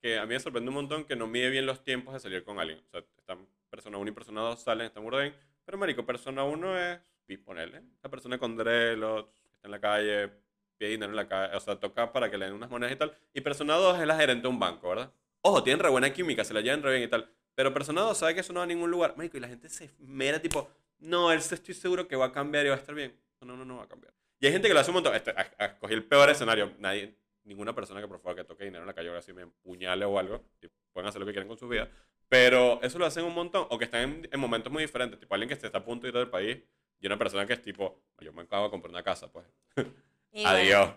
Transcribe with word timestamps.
Que 0.00 0.18
a 0.18 0.26
mí 0.26 0.34
me 0.34 0.40
sorprende 0.40 0.68
un 0.68 0.74
montón 0.74 1.04
que 1.04 1.16
no 1.16 1.26
mide 1.26 1.50
bien 1.50 1.66
los 1.66 1.82
tiempos 1.84 2.14
de 2.14 2.20
salir 2.20 2.44
con 2.44 2.58
alguien. 2.58 2.80
O 2.86 2.90
sea, 2.90 3.04
están 3.18 3.46
persona 3.68 3.98
1 3.98 4.10
y 4.10 4.12
persona 4.12 4.40
2 4.40 4.60
salen, 4.60 4.86
están 4.86 5.04
orden, 5.04 5.34
pero 5.64 5.78
marico, 5.78 6.04
persona 6.04 6.44
1 6.44 6.78
es 6.78 7.00
ponerle. 7.38 7.82
La 8.02 8.10
persona 8.10 8.38
con 8.38 8.56
drelos, 8.56 9.26
está 9.54 9.68
en 9.68 9.70
la 9.70 9.80
calle, 9.80 10.30
pide 10.76 10.90
dinero 10.90 11.10
en 11.10 11.16
la 11.16 11.28
calle, 11.28 11.56
o 11.56 11.60
sea, 11.60 11.78
toca 11.78 12.12
para 12.12 12.30
que 12.30 12.38
le 12.38 12.46
den 12.46 12.54
unas 12.54 12.70
monedas 12.70 12.94
y 12.94 12.96
tal. 12.96 13.16
Y 13.32 13.40
persona 13.40 13.74
2 13.74 14.00
es 14.00 14.06
la 14.06 14.16
gerente 14.16 14.42
de 14.42 14.48
un 14.48 14.58
banco, 14.58 14.88
¿verdad? 14.88 15.12
Ojo, 15.42 15.62
tienen 15.62 15.82
re 15.82 15.90
buena 15.90 16.12
química, 16.12 16.44
se 16.44 16.54
la 16.54 16.60
llevan 16.60 16.82
re 16.82 16.92
bien 16.92 17.02
y 17.04 17.08
tal. 17.08 17.30
Pero 17.54 17.72
persona 17.72 18.00
2 18.02 18.16
sabe 18.16 18.34
que 18.34 18.40
eso 18.40 18.52
no 18.52 18.60
va 18.60 18.64
a 18.64 18.66
ningún 18.66 18.90
lugar. 18.90 19.14
Marico, 19.16 19.36
y 19.36 19.40
la 19.40 19.48
gente 19.48 19.68
se 19.68 19.90
mera 19.98 20.40
tipo, 20.40 20.70
no, 20.98 21.32
él 21.32 21.38
estoy 21.38 21.74
seguro 21.74 22.06
que 22.08 22.16
va 22.16 22.26
a 22.26 22.32
cambiar 22.32 22.66
y 22.66 22.68
va 22.68 22.74
a 22.74 22.78
estar 22.78 22.94
bien. 22.94 23.14
No, 23.40 23.56
no, 23.56 23.64
no 23.64 23.76
va 23.78 23.84
a 23.84 23.88
cambiar. 23.88 24.12
Y 24.38 24.46
hay 24.46 24.52
gente 24.52 24.68
que 24.68 24.74
lo 24.74 24.80
hace 24.80 24.90
un 24.90 24.94
montón. 24.94 25.14
Este, 25.14 25.34
escogí 25.58 25.94
el 25.94 26.04
peor 26.04 26.30
escenario. 26.30 26.72
Nadie, 26.78 27.14
ninguna 27.44 27.74
persona 27.74 28.00
que 28.00 28.08
por 28.08 28.20
favor 28.20 28.36
que 28.36 28.44
toque 28.44 28.64
dinero 28.64 28.82
en 28.82 28.88
la 28.88 28.94
calle 28.94 29.08
ahora 29.08 29.22
sí 29.22 29.32
me 29.32 29.42
empuñale 29.42 30.04
o 30.04 30.18
algo. 30.18 30.44
Y 30.60 30.68
pueden 30.92 31.08
hacer 31.08 31.20
lo 31.20 31.26
que 31.26 31.32
quieren 31.32 31.48
con 31.48 31.58
su 31.58 31.68
vida. 31.68 31.88
Pero 32.28 32.80
eso 32.82 32.98
lo 32.98 33.06
hacen 33.06 33.24
un 33.24 33.34
montón. 33.34 33.66
O 33.70 33.78
que 33.78 33.84
están 33.84 34.26
en, 34.30 34.40
momentos 34.40 34.72
muy 34.72 34.82
diferentes. 34.82 35.18
Tipo 35.18 35.34
alguien 35.34 35.48
que 35.48 35.54
está 35.54 35.78
a 35.78 35.84
punto 35.84 36.02
de 36.02 36.10
ir 36.10 36.14
del 36.14 36.30
país 36.30 36.58
y 37.00 37.06
una 37.06 37.18
persona 37.18 37.46
que 37.46 37.54
es 37.54 37.62
tipo, 37.62 38.02
yo 38.20 38.32
me 38.32 38.42
acabo 38.42 38.64
de 38.64 38.70
comprar 38.70 38.90
una 38.90 39.02
casa, 39.02 39.30
pues. 39.32 39.46
Adiós. 40.44 40.92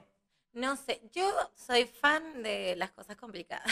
no 0.52 0.76
sé, 0.76 1.02
yo 1.12 1.28
soy 1.56 1.86
fan 1.86 2.44
de 2.44 2.76
las 2.76 2.92
cosas 2.92 3.16
complicadas. 3.16 3.66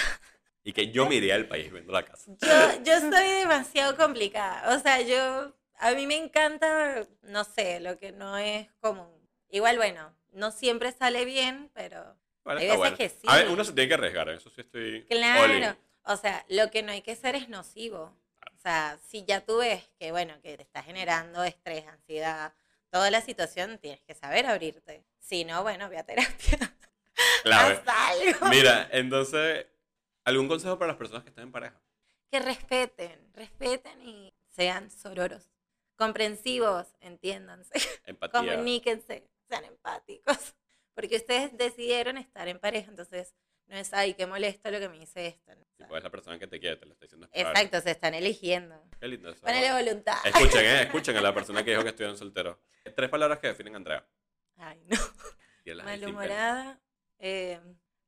Y 0.64 0.74
que 0.74 0.92
yo 0.92 1.08
me 1.08 1.16
iría 1.16 1.36
al 1.36 1.48
país 1.48 1.72
viendo 1.72 1.92
la 1.92 2.04
casa. 2.04 2.32
Yo, 2.40 2.84
yo 2.84 3.00
soy 3.00 3.28
demasiado 3.40 3.96
complicada. 3.98 4.76
O 4.76 4.80
sea, 4.80 5.02
yo, 5.02 5.56
a 5.80 5.92
mí 5.94 6.06
me 6.06 6.18
encanta, 6.18 7.08
no 7.24 7.44
sé, 7.44 7.80
lo 7.80 7.98
que 7.98 8.12
no 8.12 8.38
es 8.38 8.72
común. 8.80 9.10
Igual, 9.50 9.78
bueno, 9.78 10.16
no 10.32 10.52
siempre 10.52 10.92
sale 10.92 11.26
bien, 11.26 11.72
pero 11.74 12.16
hay 12.46 12.78
veces 12.78 12.98
que 12.98 13.10
sí. 13.10 13.28
A 13.28 13.38
ver, 13.38 13.50
uno 13.50 13.64
se 13.64 13.74
tiene 13.74 13.88
que 13.88 13.94
arriesgar, 13.94 14.30
eso 14.30 14.50
sí 14.50 14.62
estoy. 14.62 15.06
Claro. 15.06 15.78
O 16.04 16.18
sea, 16.18 16.46
lo 16.50 16.72
que 16.72 16.84
no 16.84 16.92
hay 16.92 17.02
que 17.02 17.16
ser 17.16 17.36
es 17.36 17.50
nocivo. 17.50 18.16
O 18.54 18.58
sea, 18.58 19.00
si 19.08 19.24
ya 19.26 19.42
tú 19.42 19.58
ves 19.58 19.90
que, 20.00 20.12
bueno, 20.12 20.34
que 20.42 20.58
te 20.58 20.64
está 20.64 20.84
generando 20.84 21.44
estrés, 21.44 21.86
ansiedad, 21.88 22.54
toda 22.90 23.12
la 23.12 23.22
situación, 23.22 23.78
tienes 23.78 24.02
que 24.02 24.16
saber 24.16 24.46
abrirte. 24.46 25.04
Si 25.20 25.46
no, 25.46 25.64
bueno, 25.64 25.90
ve 25.90 25.98
a 25.98 26.04
terapia. 26.04 26.60
Claro. 27.44 27.82
Mira, 28.50 28.88
entonces, 28.92 29.68
¿algún 30.24 30.48
consejo 30.48 30.80
para 30.80 30.90
las 30.90 30.98
personas 30.98 31.24
que 31.24 31.30
están 31.30 31.46
en 31.46 31.52
pareja? 31.52 31.80
Que 32.32 32.40
respeten, 32.40 33.32
respeten 33.34 34.02
y 34.02 34.34
sean 34.50 34.90
sororos. 34.90 35.52
Comprensivos, 35.98 36.88
entiéndanse. 37.00 37.74
Empatía. 38.06 38.40
Comuníquense, 38.40 39.28
sean 39.48 39.66
empáticos 39.66 40.56
porque 40.94 41.18
ustedes 41.18 41.58
decidieron 41.58 42.18
estar 42.18 42.48
en 42.48 42.60
pareja, 42.60 42.90
entonces 42.90 43.34
no 43.72 43.78
es, 43.78 43.94
ay, 43.94 44.16
qué 44.16 44.28
molesto 44.28 44.70
lo 44.70 44.80
que 44.80 44.90
me 44.90 45.00
dice 45.00 45.28
esto. 45.28 45.54
¿no? 45.56 45.98
es 45.98 46.04
la 46.04 46.10
persona 46.10 46.38
que 46.38 46.46
te 46.46 46.60
quiere, 46.60 46.76
te 46.76 46.86
lo 46.86 46.92
está 46.92 47.06
diciendo. 47.06 47.30
Exacto, 47.32 47.80
se 47.80 47.92
están 47.92 48.14
eligiendo. 48.14 48.76
Qué 49.00 49.08
lindo 49.08 49.30
eso. 49.30 49.42
Ponele 49.42 49.72
voluntad. 49.72 50.18
Escuchen, 50.26 50.66
eh, 50.66 50.82
escuchen 50.84 51.16
a 51.16 51.22
la 51.22 51.34
persona 51.34 51.64
que 51.64 51.72
dijo 51.72 51.84
que 51.84 51.90
estuvieron 51.90 52.18
soltero. 52.18 52.60
Tres 52.96 53.10
palabras 53.10 53.40
que 53.40 53.48
definen 53.48 53.76
a 53.76 53.78
Andrea. 53.78 54.06
Ay, 54.58 54.84
no. 54.88 55.84
Malhumorada. 55.84 56.82
Eh, 57.18 57.62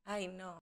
ay, 0.04 0.28
no. 0.28 0.58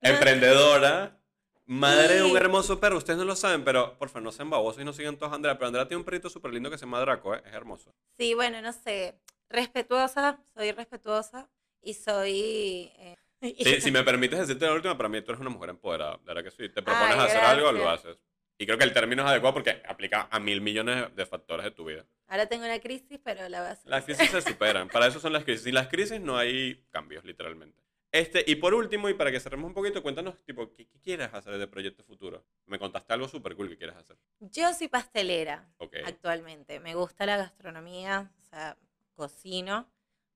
Emprendedora. 0.00 1.20
Madre 1.68 2.14
de 2.14 2.22
un 2.22 2.36
hermoso 2.36 2.78
perro, 2.78 2.98
ustedes 2.98 3.18
no 3.18 3.24
lo 3.24 3.34
saben, 3.34 3.64
pero 3.64 3.98
por 3.98 4.08
favor 4.08 4.22
no 4.22 4.30
sean 4.30 4.48
babosos 4.48 4.80
y 4.80 4.84
no 4.84 4.92
sigan 4.92 5.16
todos 5.16 5.32
a 5.32 5.34
Andrea. 5.34 5.58
Pero 5.58 5.66
Andrea 5.66 5.88
tiene 5.88 5.98
un 5.98 6.04
perrito 6.04 6.30
súper 6.30 6.52
lindo 6.52 6.70
que 6.70 6.78
se 6.78 6.84
llama 6.84 7.00
Draco, 7.00 7.34
¿eh? 7.34 7.42
es 7.44 7.52
hermoso. 7.52 7.92
Sí, 8.16 8.34
bueno, 8.34 8.62
no 8.62 8.72
sé 8.72 9.18
respetuosa, 9.48 10.42
soy 10.54 10.72
respetuosa 10.72 11.48
y 11.82 11.94
soy... 11.94 12.92
Eh, 12.98 13.16
si 13.80 13.90
me 13.90 14.02
permites 14.02 14.38
decirte 14.38 14.66
la 14.66 14.72
última, 14.72 14.96
para 14.96 15.08
mí 15.08 15.20
tú 15.22 15.32
eres 15.32 15.40
una 15.40 15.50
mujer 15.50 15.70
empoderada, 15.70 16.18
de 16.18 16.24
verdad 16.24 16.44
que 16.44 16.50
sí. 16.50 16.68
Te 16.68 16.82
propones 16.82 17.16
hacer 17.16 17.42
algo, 17.42 17.72
lo 17.72 17.88
haces. 17.88 18.18
Y 18.58 18.64
creo 18.64 18.78
que 18.78 18.84
el 18.84 18.92
término 18.92 19.22
es 19.22 19.28
adecuado 19.28 19.54
porque 19.54 19.82
aplica 19.86 20.28
a 20.30 20.40
mil 20.40 20.62
millones 20.62 21.14
de 21.14 21.26
factores 21.26 21.64
de 21.64 21.70
tu 21.72 21.84
vida. 21.84 22.06
Ahora 22.26 22.46
tengo 22.46 22.64
una 22.64 22.80
crisis, 22.80 23.20
pero 23.22 23.48
la 23.48 23.60
vas 23.60 23.86
a 23.86 23.90
Las 23.90 24.04
crisis 24.04 24.30
se 24.30 24.40
superan. 24.40 24.88
Para 24.88 25.06
eso 25.08 25.20
son 25.20 25.32
las 25.32 25.44
crisis. 25.44 25.64
Sin 25.64 25.74
las 25.74 25.88
crisis 25.88 26.20
no 26.20 26.38
hay 26.38 26.82
cambios, 26.90 27.24
literalmente. 27.24 27.82
Este, 28.12 28.42
y 28.46 28.54
por 28.54 28.72
último, 28.72 29.10
y 29.10 29.14
para 29.14 29.30
que 29.30 29.40
cerremos 29.40 29.68
un 29.68 29.74
poquito, 29.74 30.02
cuéntanos, 30.02 30.42
tipo, 30.44 30.72
¿qué, 30.74 30.88
quieres 31.02 31.28
hacer 31.34 31.58
de 31.58 31.66
proyecto 31.66 32.02
futuro? 32.02 32.46
Me 32.64 32.78
contaste 32.78 33.12
algo 33.12 33.28
súper 33.28 33.54
cool 33.56 33.68
que 33.68 33.76
quieres 33.76 33.96
hacer. 33.96 34.16
Yo 34.40 34.72
soy 34.72 34.88
pastelera 34.88 35.68
actualmente. 36.06 36.80
Me 36.80 36.94
gusta 36.94 37.26
la 37.26 37.36
gastronomía, 37.36 38.32
o 38.40 38.44
sea, 38.44 38.78
cocino. 39.16 39.90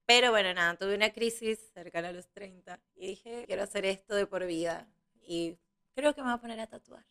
Pero 0.06 0.32
bueno, 0.32 0.52
nada, 0.52 0.74
tuve 0.76 0.96
una 0.96 1.12
crisis 1.12 1.70
cercana 1.72 2.08
a 2.08 2.12
los 2.12 2.28
30 2.32 2.80
y 2.96 3.06
dije, 3.08 3.44
quiero 3.46 3.62
hacer 3.62 3.84
esto 3.84 4.16
de 4.16 4.26
por 4.26 4.44
vida. 4.44 4.88
Y 5.22 5.56
creo 5.94 6.14
que 6.14 6.22
me 6.22 6.28
voy 6.28 6.34
a 6.34 6.40
poner 6.40 6.58
a 6.58 6.66
tatuar. 6.66 7.04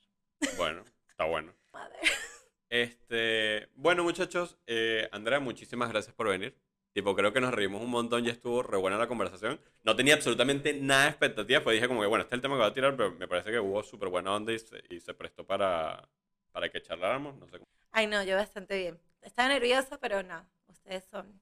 Bueno, 0.58 0.84
está 1.08 1.26
bueno. 1.26 1.54
Este, 2.72 3.68
bueno, 3.74 4.04
muchachos, 4.04 4.60
eh, 4.68 5.10
Andrea, 5.12 5.40
muchísimas 5.40 5.90
gracias 5.90 6.14
por 6.14 6.28
venir. 6.28 6.56
Tipo, 6.94 7.16
creo 7.16 7.34
que 7.34 7.42
nos 7.42 7.52
reímos 7.52 7.82
un 7.82 7.90
montón, 7.90 8.26
y 8.26 8.30
estuvo 8.30 8.62
re 8.62 8.78
buena 8.78 8.98
la 8.98 9.08
conversación. 9.08 9.60
No 9.84 9.96
tenía 9.96 10.14
absolutamente 10.14 10.74
nada 10.74 11.06
de 11.06 11.10
expectativas, 11.10 11.64
pues 11.64 11.76
dije 11.76 11.88
como 11.88 12.02
que, 12.02 12.08
bueno, 12.08 12.24
este 12.24 12.36
es 12.36 12.38
el 12.38 12.42
tema 12.44 12.56
que 12.56 12.62
va 12.62 12.68
a 12.68 12.74
tirar, 12.74 12.96
pero 12.96 13.12
me 13.14 13.28
parece 13.28 13.50
que 13.50 13.60
hubo 13.60 13.82
súper 13.82 14.10
buena 14.10 14.36
onda 14.36 14.54
y 14.54 14.60
se, 14.60 14.84
y 14.90 15.00
se 15.00 15.16
prestó 15.16 15.48
para, 15.48 16.08
para 16.52 16.70
que 16.70 16.80
charláramos, 16.80 17.36
no 17.38 17.48
sé 17.48 17.54
cómo. 17.54 17.68
Ay, 17.92 18.06
no, 18.06 18.24
yo 18.24 18.36
bastante 18.36 18.78
bien. 18.78 19.00
Estaba 19.22 19.50
nerviosa, 19.50 20.00
pero 20.00 20.22
no, 20.22 20.46
ustedes 20.68 21.06
son 21.06 21.42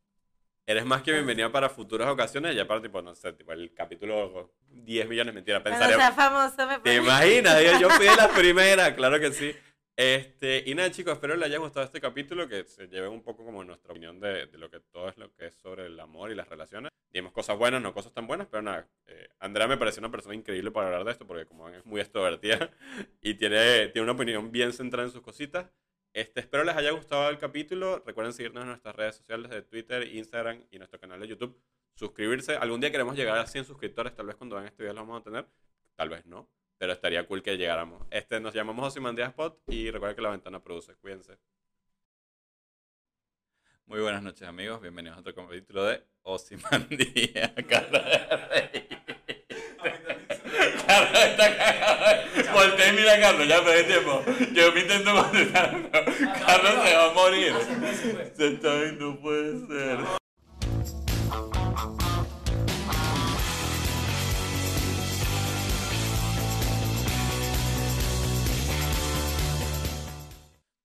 Eres 0.70 0.86
más 0.86 1.02
que 1.02 1.14
bienvenida 1.14 1.50
para 1.50 1.70
futuras 1.70 2.10
ocasiones, 2.10 2.54
ya 2.54 2.68
para, 2.68 2.82
tipo, 2.82 3.02
no 3.02 3.16
sé, 3.16 3.32
tipo, 3.32 3.54
el 3.54 3.74
capítulo 3.74 4.52
10 4.70 5.08
millones, 5.08 5.34
mentira, 5.34 5.64
pensaría... 5.64 5.96
O 5.96 6.00
sea, 6.00 6.12
famoso 6.12 6.68
me 6.68 6.80
¿Te 6.80 6.96
imaginas? 6.96 7.80
Yo 7.80 7.90
fui 7.90 8.06
la 8.06 8.28
primera, 8.36 8.94
claro 8.94 9.18
que 9.18 9.32
sí. 9.32 9.56
Este, 9.96 10.64
y 10.66 10.76
nada, 10.76 10.92
chicos, 10.92 11.14
espero 11.14 11.38
les 11.38 11.46
haya 11.46 11.60
gustado 11.60 11.86
este 11.86 12.02
capítulo, 12.02 12.50
que 12.50 12.66
se 12.66 12.90
lleven 12.90 13.14
un 13.14 13.24
poco 13.24 13.46
como 13.46 13.64
nuestra 13.64 13.92
opinión 13.94 14.20
de, 14.20 14.48
de, 14.48 14.58
lo 14.58 14.70
que 14.70 14.82
todo 14.82 15.08
es 15.08 15.18
lo 15.18 15.34
que 15.34 15.46
es 15.46 15.56
sobre 15.56 15.86
el 15.86 15.98
amor 16.02 16.32
y 16.32 16.36
las 16.36 16.50
relaciones. 16.50 16.92
Dimos 17.14 17.32
cosas 17.32 17.58
buenas, 17.58 17.82
no 17.82 17.94
cosas 17.94 18.14
tan 18.14 18.28
buenas, 18.28 18.48
pero 18.52 18.62
nada, 18.62 18.90
eh, 19.06 19.30
Andrea 19.40 19.70
me 19.70 19.78
pareció 19.78 20.02
una 20.02 20.12
persona 20.12 20.36
increíble 20.36 20.72
para 20.72 20.88
hablar 20.88 21.06
de 21.06 21.14
esto, 21.14 21.26
porque 21.26 21.46
como 21.46 21.70
es 21.70 21.86
muy 21.86 22.02
extrovertida 22.02 22.72
y 23.22 23.36
tiene, 23.36 23.88
tiene 23.88 24.04
una 24.04 24.12
opinión 24.12 24.52
bien 24.52 24.74
centrada 24.74 25.08
en 25.08 25.14
sus 25.14 25.22
cositas. 25.22 25.72
Este, 26.18 26.40
espero 26.40 26.64
les 26.64 26.76
haya 26.76 26.90
gustado 26.90 27.30
el 27.30 27.38
capítulo. 27.38 28.02
Recuerden 28.04 28.34
seguirnos 28.34 28.64
en 28.64 28.70
nuestras 28.70 28.96
redes 28.96 29.18
sociales 29.18 29.52
de 29.52 29.62
Twitter, 29.62 30.16
Instagram 30.16 30.64
y 30.72 30.80
nuestro 30.80 31.00
canal 31.00 31.20
de 31.20 31.28
YouTube. 31.28 31.56
Suscribirse. 31.94 32.56
Algún 32.56 32.82
día 32.82 32.90
queremos 32.90 33.16
llegar 33.16 33.38
a 33.38 33.46
100 33.46 33.66
suscriptores. 33.66 34.16
Tal 34.16 34.26
vez 34.26 34.36
cuando 34.36 34.56
vean 34.56 34.66
este 34.66 34.82
video 34.82 34.96
lo 34.96 35.02
vamos 35.02 35.22
a 35.22 35.24
tener. 35.24 35.46
Tal 35.96 36.10
vez 36.10 36.26
no. 36.26 36.50
Pero 36.80 36.94
estaría 36.94 37.24
cool 37.28 37.44
que 37.44 37.56
llegáramos. 37.56 38.02
Este, 38.10 38.40
nos 38.40 38.56
llamamos 38.56 38.88
Osimandía 38.88 39.28
Spot 39.28 39.62
y 39.68 39.92
recuerden 39.92 40.16
que 40.16 40.24
la 40.24 40.32
ventana 40.32 40.60
produce. 40.60 40.96
Cuídense. 40.96 41.38
Muy 43.86 44.00
buenas 44.00 44.24
noches 44.24 44.48
amigos. 44.48 44.82
Bienvenidos 44.82 45.18
a 45.18 45.20
otro 45.20 45.36
capítulo 45.36 45.84
de 45.84 46.04
Osimandía. 46.24 47.54
Carlos, 50.98 51.24
está 51.24 51.58
Carlos. 51.58 52.54
Voltea 52.54 52.90
y 52.90 52.94
mira 52.94 53.14
a 53.14 53.20
Carlos, 53.20 53.48
ya 53.48 53.64
perdí 53.64 53.84
tiempo. 53.84 54.24
Yo 54.54 54.72
me 54.72 54.80
intento 54.82 55.14
contestar. 55.14 55.92
Carlos 55.92 56.74
se 56.84 56.96
va 56.96 57.06
a 57.06 57.14
morir. 57.14 57.54
Se 58.36 58.48
está 58.48 58.76
viendo, 58.76 59.06
no 59.06 59.20
puede 59.20 59.68
ser. 59.68 60.00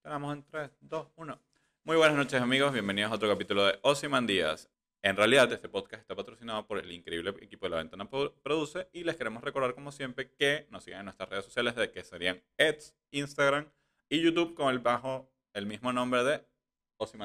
Vamos 0.05 0.35
en 0.35 0.45
3, 0.51 0.71
2, 0.81 1.07
1. 1.17 1.41
Muy 1.85 1.97
buenas 1.97 2.17
noches 2.19 2.41
amigos, 2.41 2.73
bienvenidos 2.73 3.11
a 3.11 3.15
otro 3.15 3.31
capítulo 3.31 3.65
de 3.65 3.79
Ozyman 3.81 4.27
Díaz. 4.27 4.69
En 5.05 5.17
realidad 5.17 5.53
este 5.53 5.69
podcast 5.69 6.01
está 6.01 6.15
patrocinado 6.15 6.65
por 6.65 6.79
el 6.79 6.93
increíble 6.93 7.35
equipo 7.41 7.67
de 7.67 7.71
La 7.71 7.79
Ventana 7.79 8.09
Produce 8.09 8.89
y 8.93 9.03
les 9.03 9.17
queremos 9.17 9.43
recordar 9.43 9.75
como 9.75 9.91
siempre 9.91 10.31
que 10.31 10.69
nos 10.71 10.85
sigan 10.85 11.01
en 11.01 11.07
nuestras 11.07 11.29
redes 11.29 11.45
sociales 11.45 11.75
de 11.75 11.91
que 11.91 12.05
serían 12.05 12.41
Eds, 12.57 12.95
Instagram 13.11 13.69
y 14.09 14.23
YouTube 14.23 14.55
con 14.55 14.71
el 14.71 14.79
bajo 14.79 15.29
el 15.55 15.67
mismo 15.67 15.93
nombre 15.93 16.23
de 16.23 16.45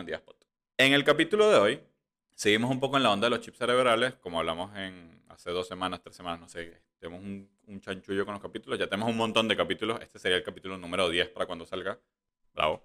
Díaz 0.05 0.21
Pod. 0.21 0.37
En 0.77 0.93
el 0.93 1.03
capítulo 1.03 1.51
de 1.51 1.57
hoy 1.59 1.79
seguimos 2.33 2.71
un 2.71 2.79
poco 2.79 2.97
en 2.97 3.03
la 3.03 3.11
onda 3.11 3.27
de 3.27 3.29
los 3.29 3.41
chips 3.41 3.59
cerebrales, 3.59 4.15
como 4.15 4.39
hablamos 4.39 4.75
en 4.75 5.21
hace 5.27 5.51
dos 5.51 5.67
semanas, 5.67 6.01
tres 6.01 6.15
semanas, 6.15 6.39
no 6.39 6.49
sé, 6.49 6.81
tenemos 6.97 7.23
un, 7.23 7.47
un 7.67 7.79
chanchullo 7.79 8.25
con 8.25 8.33
los 8.33 8.41
capítulos, 8.41 8.79
ya 8.79 8.87
tenemos 8.87 9.07
un 9.07 9.17
montón 9.17 9.47
de 9.47 9.55
capítulos, 9.55 10.01
este 10.01 10.17
sería 10.17 10.37
el 10.37 10.43
capítulo 10.43 10.79
número 10.79 11.09
10 11.09 11.29
para 11.29 11.45
cuando 11.45 11.63
salga. 11.67 11.99
Bravo. 12.55 12.83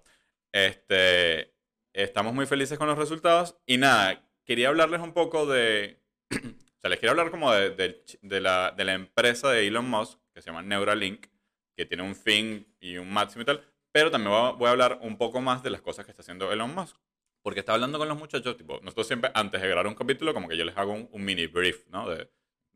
Este, 0.51 1.53
Estamos 1.93 2.33
muy 2.33 2.47
felices 2.47 2.79
con 2.79 2.87
los 2.87 2.97
resultados. 2.97 3.55
Y 3.67 3.77
nada, 3.77 4.19
quería 4.45 4.69
hablarles 4.69 5.01
un 5.01 5.13
poco 5.13 5.45
de... 5.45 5.99
o 6.31 6.79
sea, 6.81 6.89
les 6.89 6.99
quiero 6.99 7.11
hablar 7.11 7.31
como 7.31 7.51
de, 7.51 8.03
la, 8.21 8.71
de, 8.71 8.83
la, 8.83 8.93
empresa 8.93 9.51
de 9.51 9.67
Elon 9.67 9.89
Musk, 9.89 10.19
que 10.33 10.41
se 10.41 10.47
llama 10.47 10.61
Neuralink, 10.61 11.27
que 11.75 11.85
tiene 11.85 12.03
un 12.03 12.15
fin 12.15 12.67
y 12.79 12.97
un 12.97 13.11
máximo 13.11 13.43
y 13.43 13.45
tal. 13.45 13.65
Pero 13.91 14.11
también 14.11 14.31
voy 14.57 14.67
a, 14.67 14.71
hablar 14.71 14.99
un 15.01 15.17
poco 15.17 15.41
más 15.41 15.63
de 15.63 15.69
las 15.69 15.81
cosas 15.81 16.05
que 16.05 16.11
está 16.11 16.21
haciendo 16.21 16.51
Elon 16.51 16.73
Musk. 16.73 16.97
Porque 17.41 17.59
está 17.59 17.73
hablando 17.73 17.99
con 17.99 18.07
los 18.07 18.17
muchachos, 18.17 18.55
tipo, 18.55 18.79
nosotros 18.81 19.05
siempre, 19.05 19.29
antes 19.33 19.61
de 19.61 19.67
grabar 19.67 19.87
un 19.87 19.95
capítulo, 19.95 20.33
como 20.33 20.47
que 20.47 20.55
yo 20.55 20.63
les 20.63 20.77
hago 20.77 20.93
un, 20.93 21.25
mini 21.25 21.47
brief, 21.47 21.85
¿no? 21.89 22.09
De 22.09 22.29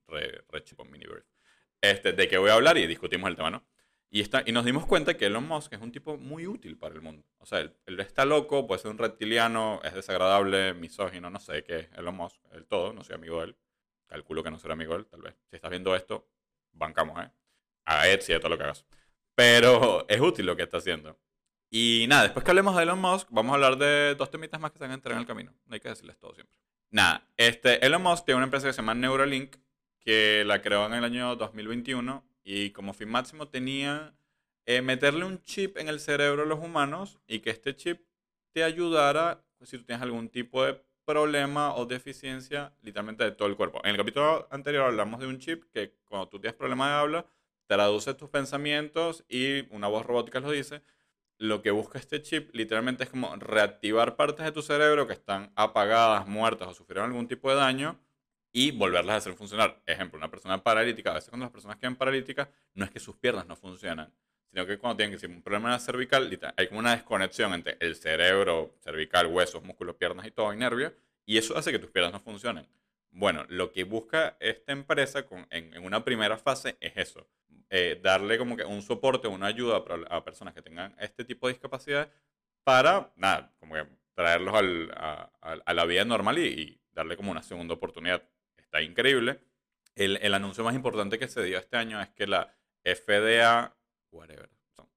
re, 0.08 0.44
re 0.50 0.64
mini 0.92 1.06
brief. 1.06 1.24
Este, 1.80 2.12
de 2.12 2.28
qué 2.28 2.38
voy 2.38 2.50
a 2.50 2.56
hablar 2.56 2.78
y 2.78 2.86
discutimos 2.86 3.30
el 3.30 3.38
tema, 3.38 3.50
¿no? 3.50 3.64
Y, 4.10 4.22
está, 4.22 4.44
y 4.46 4.54
nos 4.54 4.64
dimos 4.64 4.86
cuenta 4.86 5.18
que 5.18 5.26
Elon 5.26 5.48
Musk 5.48 5.74
es 5.74 5.82
un 5.82 5.92
tipo 5.92 6.18
muy 6.18 6.48
útil 6.48 6.78
para 6.78 6.96
el 6.96 7.02
mundo. 7.02 7.26
O 7.40 7.46
sea, 7.46 7.60
él, 7.60 8.00
está 8.00 8.24
loco, 8.26 8.66
puede 8.66 8.82
ser 8.82 8.92
un 8.92 8.98
reptiliano, 8.98 9.82
es 9.84 9.94
desagradable, 9.94 10.74
misógino, 10.74 11.30
no 11.30 11.40
sé 11.40 11.64
qué 11.64 11.80
es 11.80 11.90
Elon 11.98 12.16
Musk, 12.16 12.40
el 12.54 12.66
todo, 12.66 12.94
no 12.94 13.04
soy 13.04 13.16
amigo 13.16 13.40
de 13.40 13.48
él. 13.48 13.58
Calculo 14.08 14.44
que 14.44 14.52
no 14.52 14.60
será 14.60 14.74
amigo 14.74 14.94
de 14.94 15.00
él, 15.00 15.06
tal 15.08 15.22
vez. 15.22 15.36
Si 15.50 15.58
estás 15.58 15.70
viendo 15.70 15.94
esto, 15.94 16.30
bancamos, 16.72 17.22
¿eh? 17.22 17.30
A 17.86 18.08
Etsy, 18.08 18.34
a 18.34 18.40
todo 18.40 18.50
lo 18.50 18.58
que 18.58 18.64
hagas. 18.64 18.86
Pero 19.36 20.06
es 20.10 20.22
útil 20.22 20.46
lo 20.46 20.56
que 20.56 20.64
está 20.64 20.78
haciendo. 20.78 21.20
Y 21.70 22.06
nada, 22.08 22.24
después 22.24 22.46
que 22.46 22.52
hablemos 22.52 22.78
de 22.78 22.84
Elon 22.84 23.00
Musk, 23.00 23.28
vamos 23.30 23.52
a 23.52 23.56
hablar 23.56 23.78
de 23.78 24.16
dos 24.16 24.32
temitas 24.32 24.60
más 24.62 24.72
que 24.72 24.76
están 24.76 24.92
entrando 24.92 25.18
en 25.18 25.22
el 25.22 25.28
camino. 25.28 25.54
No 25.66 25.74
hay 25.74 25.82
que 25.82 25.90
decirles 25.90 26.18
todo 26.18 26.34
siempre. 26.34 26.56
Nada, 26.92 27.28
este, 27.36 27.86
Elon 27.86 28.02
Musk 28.02 28.24
tiene 28.24 28.38
una 28.38 28.46
empresa 28.46 28.68
que 28.68 28.74
se 28.74 28.78
llama 28.78 28.94
Neuralink, 28.94 29.58
que 30.00 30.44
la 30.46 30.62
creó 30.62 30.86
en 30.86 30.94
el 30.94 31.04
año 31.04 31.36
2021 31.36 32.27
y 32.48 32.72
como 32.72 32.94
fin 32.94 33.10
máximo 33.10 33.50
tenía 33.50 34.16
eh, 34.66 34.82
meterle 34.82 35.26
un 35.26 35.44
chip 35.44 35.78
en 35.78 35.90
el 35.90 36.00
cerebro 36.00 36.44
de 36.44 36.48
los 36.48 36.60
humanos 36.60 37.20
y 37.28 37.42
que 37.42 37.50
este 37.50 37.76
chip 37.76 38.08
te 38.54 38.64
ayudara 38.64 39.44
si 39.64 39.78
tú 39.78 39.84
tienes 39.84 40.02
algún 40.02 40.30
tipo 40.30 40.64
de 40.64 40.82
problema 41.04 41.76
o 41.76 41.86
deficiencia 41.86 42.74
literalmente 42.82 43.26
de 43.26 43.32
todo 43.32 43.50
el 43.50 43.58
cuerpo. 43.58 43.82
En 43.84 43.92
el 43.92 43.98
capítulo 43.98 44.48
anterior 44.50 44.86
hablamos 44.86 45.20
de 45.20 45.28
un 45.28 45.40
chip 45.40 45.66
que 45.74 45.98
cuando 46.06 46.30
tú 46.30 46.40
tienes 46.40 46.56
problemas 46.56 46.88
de 46.88 46.96
habla, 46.96 47.26
traduce 47.66 48.14
tus 48.14 48.30
pensamientos 48.30 49.26
y 49.28 49.68
una 49.76 49.90
voz 49.90 50.06
robótica 50.06 50.40
lo 50.40 50.50
dice. 50.50 50.82
Lo 51.38 51.62
que 51.62 51.72
busca 51.72 52.00
este 52.00 52.22
chip 52.22 52.56
literalmente 52.56 53.04
es 53.04 53.10
como 53.10 53.36
reactivar 53.36 54.16
partes 54.16 54.46
de 54.46 54.54
tu 54.54 54.62
cerebro 54.62 55.06
que 55.06 55.14
están 55.14 55.52
apagadas, 55.58 56.26
muertas 56.28 56.70
o 56.70 56.74
sufrieron 56.74 57.10
algún 57.10 57.28
tipo 57.28 57.50
de 57.50 57.58
daño 57.58 58.00
y 58.58 58.72
volverlas 58.72 59.14
a 59.14 59.18
hacer 59.18 59.34
funcionar. 59.36 59.80
Ejemplo, 59.86 60.18
una 60.18 60.32
persona 60.32 60.64
paralítica, 60.64 61.12
a 61.12 61.14
veces 61.14 61.30
cuando 61.30 61.46
las 61.46 61.52
personas 61.52 61.78
quedan 61.78 61.96
paralíticas, 61.96 62.50
no 62.74 62.86
es 62.86 62.90
que 62.90 63.00
sus 63.00 63.16
piernas 63.16 63.46
no 63.46 63.56
funcionan, 63.56 64.12
sino 64.50 64.66
que 64.66 64.80
cuando 64.80 64.98
tienen 64.98 65.16
que 65.16 65.28
un 65.28 65.44
problema 65.44 65.68
en 65.68 65.74
la 65.74 65.80
cervical, 65.80 66.28
hay 66.56 66.68
como 66.68 66.80
una 66.80 66.96
desconexión 66.96 67.54
entre 67.54 67.78
el 67.80 67.96
cerebro, 67.96 68.74
cervical, 68.80 69.28
huesos, 69.28 69.62
músculos, 69.62 69.96
piernas 69.98 70.26
y 70.26 70.32
todo, 70.32 70.52
y 70.56 70.58
nervios, 70.58 70.92
y 71.24 71.38
eso 71.38 71.56
hace 71.56 71.72
que 71.72 71.78
tus 71.78 71.92
piernas 71.92 72.14
no 72.14 72.20
funcionen. 72.20 72.68
Bueno, 73.12 73.46
lo 73.48 73.72
que 73.72 73.84
busca 73.84 74.38
esta 74.40 74.72
empresa 74.72 75.28
con, 75.28 75.46
en, 75.52 75.78
una 75.86 76.04
primera 76.04 76.36
fase 76.40 76.78
es 76.82 76.98
eso, 76.98 77.28
eh, 77.70 78.00
darle 78.02 78.40
como 78.40 78.58
que 78.58 78.66
un 78.66 78.82
soporte, 78.82 79.28
una 79.28 79.46
ayuda 79.46 79.84
a, 80.10 80.24
personas 80.24 80.56
que 80.56 80.64
tengan 80.64 80.96
este 81.00 81.24
tipo 81.24 81.46
de 81.46 81.54
discapacidad 81.54 82.10
para, 82.64 83.14
nada, 83.18 83.54
como 83.60 83.76
que 83.76 83.86
traerlos 84.16 84.56
al, 84.56 84.92
a, 84.96 85.30
a, 85.42 85.74
la 85.76 85.86
vida 85.86 86.06
normal 86.06 86.40
y, 86.40 86.48
y 86.48 86.82
darle 86.92 87.16
como 87.16 87.30
una 87.30 87.44
segunda 87.44 87.76
oportunidad 87.76 88.24
está 88.68 88.82
increíble. 88.82 89.40
El, 89.96 90.18
el, 90.18 90.34
anuncio 90.34 90.64
más 90.64 90.76
importante 90.76 91.18
que 91.18 91.28
se 91.28 91.44
dio 91.44 91.58
este 91.58 91.78
año 91.78 92.00
es 92.02 92.10
que 92.10 92.28
la 92.28 92.54
FDA, 92.84 93.76
whatever, 94.12 94.50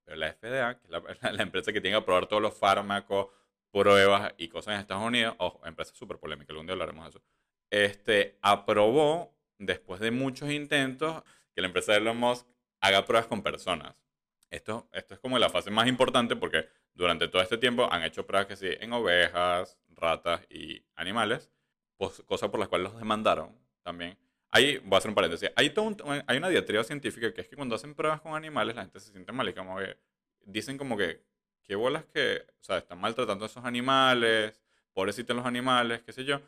pero 0.03 0.17
la 0.17 0.33
FDA, 0.33 0.77
que 0.77 0.87
es 0.87 1.21
la, 1.33 1.43
empresa 1.43 1.73
que 1.73 1.81
tiene 1.81 1.95
que 1.95 2.01
aprobar 2.01 2.27
todos 2.27 2.41
los 2.41 2.53
fármacos, 2.53 3.27
pruebas 3.71 4.33
y 4.37 4.49
cosas 4.49 4.75
en 4.75 4.81
Estados 4.81 5.03
Unidos, 5.03 5.35
ojo, 5.39 5.65
empresa 5.65 5.93
súper 5.95 6.17
polémica, 6.17 6.51
algún 6.51 6.67
día 6.67 6.73
hablaremos 6.73 7.05
de 7.05 7.09
eso, 7.09 7.21
este, 7.69 8.37
aprobó, 8.41 9.33
después 9.57 9.99
de 10.01 10.11
muchos 10.11 10.51
intentos, 10.51 11.23
que 11.53 11.61
la 11.61 11.67
empresa 11.67 11.93
de 11.93 11.99
Elon 11.99 12.17
Musk 12.17 12.45
haga 12.81 13.05
pruebas 13.05 13.27
con 13.27 13.41
personas. 13.41 13.95
Esto, 14.49 14.89
esto 14.91 15.13
es 15.13 15.19
como 15.21 15.39
la 15.39 15.49
fase 15.49 15.71
más 15.71 15.87
importante 15.87 16.35
porque 16.35 16.67
durante 16.93 17.29
todo 17.29 17.41
este 17.41 17.57
tiempo 17.57 17.87
han 17.89 18.03
hecho 18.03 18.25
pruebas 18.27 18.47
que 18.47 18.57
sí, 18.57 18.67
en 18.79 18.91
ovejas, 18.91 19.77
ratas 19.89 20.41
y 20.49 20.83
animales, 20.95 21.49
pues, 21.97 22.21
cosas 22.23 22.49
por 22.49 22.59
las 22.59 22.67
cuales 22.67 22.91
los 22.91 22.99
demandaron 22.99 23.60
también. 23.83 24.17
Ahí, 24.49 24.77
voy 24.79 24.95
a 24.95 24.97
hacer 24.97 25.09
un 25.09 25.15
paréntesis, 25.15 25.49
hay, 25.55 25.69
todo 25.69 25.95
hay 26.27 26.37
una 26.37 26.49
diatriba 26.49 26.83
científica 26.83 27.33
que 27.33 27.41
es 27.41 27.47
que 27.47 27.55
cuando 27.55 27.75
hacen 27.75 27.95
pruebas 27.95 28.19
con 28.19 28.35
animales 28.35 28.75
la 28.75 28.81
gente 28.81 28.99
se 28.99 29.11
siente 29.11 29.31
mal 29.31 29.47
y 29.47 29.53
como 29.53 29.77
que 29.77 29.97
dicen 30.45 30.77
como 30.77 30.97
que, 30.97 31.23
qué 31.63 31.75
bolas 31.75 32.03
que, 32.05 32.43
o 32.59 32.63
sea, 32.63 32.79
están 32.79 32.99
maltratando 32.99 33.45
a 33.45 33.47
esos 33.47 33.63
animales, 33.63 34.61
pobrecitos 34.93 35.35
los 35.35 35.45
animales, 35.45 36.01
qué 36.01 36.11
sé 36.11 36.25
yo. 36.25 36.41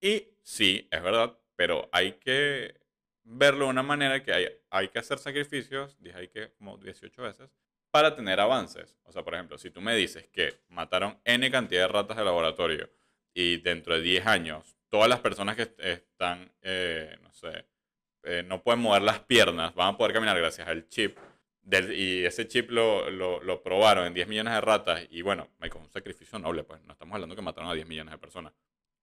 Y 0.00 0.28
sí, 0.42 0.88
es 0.90 1.02
verdad, 1.02 1.36
pero 1.56 1.88
hay 1.92 2.12
que 2.12 2.80
verlo 3.24 3.66
de 3.66 3.70
una 3.70 3.82
manera 3.82 4.22
que 4.22 4.32
hay, 4.32 4.48
hay 4.70 4.88
que 4.88 4.98
hacer 4.98 5.18
sacrificios, 5.18 5.96
dije 6.00 6.16
hay 6.16 6.28
que 6.28 6.52
como 6.52 6.78
18 6.78 7.22
veces, 7.22 7.50
para 7.90 8.14
tener 8.14 8.40
avances. 8.40 8.96
O 9.04 9.12
sea, 9.12 9.22
por 9.22 9.34
ejemplo, 9.34 9.58
si 9.58 9.70
tú 9.70 9.80
me 9.80 9.94
dices 9.94 10.26
que 10.28 10.60
mataron 10.68 11.18
N 11.24 11.50
cantidad 11.50 11.82
de 11.82 11.88
ratas 11.88 12.16
de 12.16 12.24
laboratorio 12.24 12.88
y 13.34 13.58
dentro 13.58 13.94
de 13.94 14.00
10 14.00 14.26
años 14.26 14.76
todas 14.90 15.08
las 15.08 15.20
personas 15.20 15.56
que 15.56 15.72
están, 15.78 16.52
eh, 16.60 17.16
no 17.22 17.32
sé, 17.32 17.64
eh, 18.24 18.42
no 18.46 18.62
pueden 18.62 18.80
mover 18.80 19.02
las 19.02 19.20
piernas, 19.20 19.74
van 19.74 19.94
a 19.94 19.96
poder 19.96 20.12
caminar 20.12 20.38
gracias 20.38 20.68
al 20.68 20.88
chip. 20.88 21.16
Del, 21.62 21.92
y 21.92 22.24
ese 22.24 22.48
chip 22.48 22.70
lo, 22.70 23.10
lo, 23.10 23.40
lo, 23.42 23.62
probaron 23.62 24.06
en 24.06 24.14
10 24.14 24.28
millones 24.28 24.54
de 24.54 24.60
ratas. 24.60 25.06
Y 25.10 25.22
bueno, 25.22 25.48
hay 25.60 25.70
un 25.74 25.88
sacrificio 25.90 26.38
noble, 26.38 26.64
pues 26.64 26.82
no 26.82 26.92
estamos 26.92 27.14
hablando 27.14 27.36
que 27.36 27.42
mataron 27.42 27.70
a 27.70 27.74
10 27.74 27.86
millones 27.86 28.12
de 28.12 28.18
personas. 28.18 28.52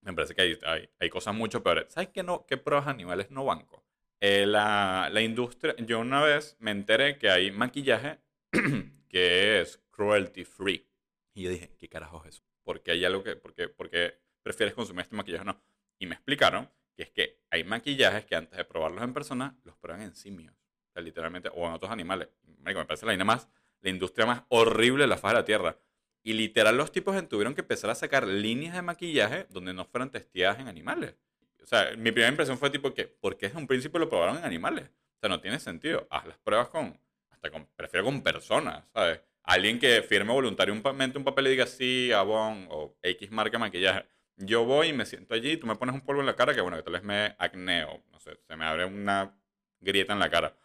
Me 0.02 0.14
parece 0.14 0.36
que 0.36 0.42
hay, 0.42 0.60
hay, 0.66 0.90
hay 1.00 1.10
cosas 1.10 1.34
mucho 1.34 1.64
peores. 1.64 1.86
¿Sabes 1.90 2.10
qué, 2.10 2.24
no, 2.24 2.46
qué 2.46 2.58
pruebas 2.58 2.88
animales 2.88 3.32
no 3.32 3.46
banco? 3.46 3.84
Eh, 4.20 4.46
la, 4.48 5.10
la 5.12 5.22
industria, 5.22 5.76
yo 5.78 6.00
una 6.00 6.24
vez 6.24 6.58
me 6.60 6.72
enteré 6.72 7.18
que 7.18 7.30
hay 7.30 7.52
maquillaje 7.52 8.20
que 9.10 9.62
es 9.62 9.80
cruelty 9.92 10.44
free. 10.44 10.88
Y 11.34 11.44
yo 11.44 11.50
dije, 11.52 11.72
¿qué 11.78 11.88
carajo 11.88 12.24
es 12.26 12.36
eso? 12.36 12.44
Porque 12.64 12.92
hay 12.92 13.06
algo 13.06 13.24
que, 13.24 13.36
porque, 13.36 13.70
porque 13.70 14.20
prefieres 14.42 14.74
consumir 14.74 15.02
este 15.02 15.16
maquillaje 15.16 15.44
o 15.44 15.46
no. 15.46 15.62
Y 16.00 16.06
me 16.06 16.16
explicaron 16.16 16.70
que 16.96 17.04
es 17.04 17.10
que 17.12 17.40
hay 17.52 17.64
maquillajes 17.64 18.26
que 18.26 18.36
antes 18.36 18.58
de 18.58 18.66
probarlos 18.66 19.04
en 19.04 19.14
persona, 19.14 19.56
los 19.64 19.78
prueban 19.78 20.02
en 20.02 20.16
simios. 20.16 20.54
O 20.54 20.94
sea, 20.94 21.04
literalmente, 21.04 21.50
o 21.54 21.66
en 21.68 21.74
otros 21.74 21.92
animales. 21.92 22.30
me 22.44 22.74
parece 22.86 23.06
la, 23.06 23.24
más, 23.24 23.48
la 23.82 23.90
industria 23.90 24.26
más 24.26 24.44
horrible 24.50 25.04
de 25.04 25.08
la 25.08 25.18
faz 25.18 25.34
de 25.34 25.40
la 25.40 25.46
Tierra. 25.46 25.78
Y 26.24 26.34
literal 26.34 26.76
los 26.76 26.92
tipos 26.92 27.16
tuvieron 27.30 27.54
que 27.54 27.62
empezar 27.62 27.90
a 27.90 27.96
sacar 27.96 28.28
líneas 28.28 28.74
de 28.76 28.82
maquillaje 28.82 29.46
donde 29.50 29.74
no 29.74 29.86
fueran 29.86 30.10
testeadas 30.10 30.60
en 30.60 30.68
animales. 30.68 31.16
O 31.62 31.66
sea, 31.68 31.92
mi 31.92 32.12
primera 32.12 32.30
impresión 32.30 32.58
fue 32.58 32.70
tipo 32.70 32.94
que, 32.94 33.06
¿por 33.06 33.38
qué 33.38 33.48
desde 33.48 33.60
un 33.60 33.68
principio 33.68 34.00
lo 34.00 34.10
probaron 34.10 34.38
en 34.38 34.44
animales? 34.44 34.90
O 34.90 35.20
sea, 35.20 35.30
no 35.30 35.40
tiene 35.40 35.60
sentido. 35.60 36.08
Haz 36.10 36.26
las 36.26 36.38
pruebas 36.40 36.70
con, 36.70 37.00
hasta 37.30 37.52
con, 37.52 37.68
prefiero 37.76 38.06
con 38.06 38.22
personas, 38.24 38.84
¿sabes? 38.94 39.22
Alguien 39.44 39.80
que 39.80 40.02
firme 40.02 40.34
voluntariamente 40.34 41.18
un 41.18 41.24
papel 41.24 41.48
y 41.48 41.52
diga 41.52 41.68
sí, 41.68 42.12
Avon 42.12 42.68
o 42.70 42.98
X 43.02 43.32
marca 43.32 43.58
maquillaje 43.58 44.06
yo 44.38 44.66
voy 44.66 44.90
y 44.90 44.94
me 44.94 45.06
siento 45.06 45.34
allí 45.34 45.58
tú 45.58 45.68
me 45.68 45.76
pones 45.76 45.96
un 45.96 46.02
polvo 46.02 46.22
en 46.22 46.28
la 46.28 46.36
cara 46.36 46.54
que, 46.54 46.62
bueno, 46.62 46.78
que 46.78 46.84
tal 46.84 46.94
vez 46.94 47.04
me 47.04 47.36
acneo, 47.40 48.04
no 48.12 48.20
sé, 48.20 48.40
se 48.48 48.56
me 48.56 48.66
abre 48.66 48.86
una 48.86 49.36
grieta 49.80 50.14
en 50.14 50.20
la 50.20 50.30
cara. 50.30 50.56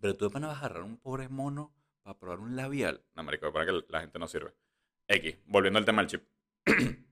Pero 0.00 0.16
tú 0.16 0.28
de 0.28 0.40
vas 0.40 0.56
a 0.56 0.58
agarrar 0.58 0.82
un 0.82 0.98
pobre 0.98 1.28
mono 1.28 1.74
para 2.02 2.18
probar 2.18 2.40
un 2.40 2.56
labial. 2.56 3.02
No, 3.14 3.22
marico, 3.22 3.52
para 3.52 3.66
que 3.66 3.84
la 3.88 4.00
gente 4.00 4.18
no 4.18 4.28
sirve. 4.28 4.54
X, 5.08 5.38
volviendo 5.46 5.78
al 5.78 5.84
tema 5.84 6.02
del 6.02 6.10
chip. 6.10 6.28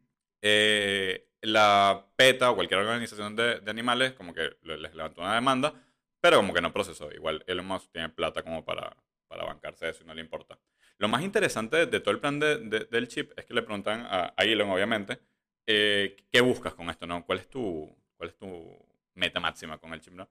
Eh, 0.49 1.30
la 1.40 2.06
PETA 2.14 2.50
o 2.50 2.54
cualquier 2.54 2.78
organización 2.78 3.35
de, 3.35 3.61
animales 3.66 4.12
como 4.12 4.32
que 4.32 4.56
les 4.62 4.94
levantó 4.94 5.23
una 5.23 5.35
demanda, 5.35 5.75
pero 6.20 6.37
como 6.37 6.54
que 6.54 6.61
no 6.61 6.73
procesó. 6.73 7.11
Igual 7.11 7.42
Elon 7.49 7.66
Musk 7.66 7.90
tiene 7.90 8.11
plata 8.11 8.44
como 8.44 8.64
para, 8.64 8.96
para 9.26 9.44
bancarse 9.44 9.88
eso 9.88 10.04
y 10.04 10.06
no 10.06 10.14
le 10.14 10.20
importa. 10.20 10.56
Lo 10.99 11.08
más 11.08 11.23
interesante 11.23 11.87
de, 11.87 12.00
todo 12.00 12.12
el 12.12 12.20
plan 12.20 12.38
de, 12.38 12.58
del 12.58 13.08
chip 13.08 13.32
es 13.37 13.44
que 13.46 13.54
le 13.54 13.62
preguntan 13.62 14.06
a, 14.08 14.35
a 14.37 14.44
Elon, 14.44 14.70
obviamente, 14.70 15.18
eh, 15.66 16.16
¿qué 16.30 16.40
buscas 16.40 16.75
con 16.75 16.90
esto? 16.90 17.06
¿no? 17.06 17.25
¿Cuál, 17.25 17.40
es 17.40 17.49
tu, 17.49 17.94
¿Cuál 18.16 18.30
es 18.30 18.37
tu 18.37 18.78
meta 19.14 19.40
máxima 19.40 19.78
con 19.78 19.92
el 19.92 20.00
chip? 20.00 20.14
¿no? 20.14 20.28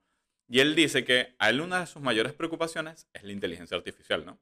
Y 0.48 0.60
él 0.60 0.74
dice 0.74 1.04
que 1.04 1.34
a 1.38 1.50
él 1.50 1.60
una 1.60 1.80
de 1.80 1.86
sus 1.86 2.02
mayores 2.02 2.32
preocupaciones 2.32 3.08
es 3.12 3.22
la 3.22 3.32
inteligencia 3.32 3.76
artificial, 3.76 4.24
¿no? 4.24 4.38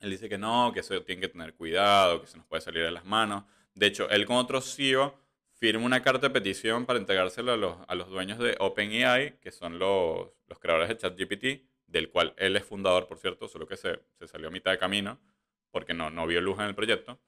Él 0.00 0.10
dice 0.10 0.28
que 0.28 0.36
no, 0.36 0.72
que 0.74 0.80
eso 0.80 1.02
tiene 1.02 1.22
que 1.22 1.28
tener 1.28 1.54
cuidado, 1.54 2.20
que 2.20 2.26
se 2.26 2.36
nos 2.36 2.46
puede 2.46 2.60
salir 2.60 2.82
de 2.82 2.90
las 2.90 3.06
manos. 3.06 3.44
De 3.74 3.86
hecho, 3.86 4.10
él 4.10 4.26
con 4.26 4.36
otro 4.36 4.60
CEO 4.60 5.18
firma 5.52 5.86
una 5.86 6.02
carta 6.02 6.28
de 6.28 6.34
petición 6.34 6.84
para 6.84 6.98
entregársela 6.98 7.54
a 7.54 7.56
los, 7.56 7.78
a 7.88 7.94
los 7.94 8.10
dueños 8.10 8.38
de 8.38 8.56
OpenAI, 8.58 9.38
que 9.40 9.50
son 9.50 9.78
los, 9.78 10.28
los 10.46 10.58
creadores 10.58 10.90
de 10.90 10.98
ChatGPT, 10.98 11.66
del 11.86 12.10
cual 12.10 12.34
él 12.36 12.56
es 12.56 12.64
fundador, 12.64 13.06
por 13.06 13.16
cierto, 13.18 13.48
solo 13.48 13.66
que 13.66 13.78
se, 13.78 14.00
se 14.18 14.26
salió 14.26 14.48
a 14.48 14.50
mitad 14.50 14.70
de 14.70 14.78
camino 14.78 15.18
porque 15.76 15.92
no, 15.92 16.08
no 16.08 16.26
vio 16.26 16.40
luz 16.40 16.58
en 16.58 16.64
el 16.64 16.74
proyecto, 16.74 17.18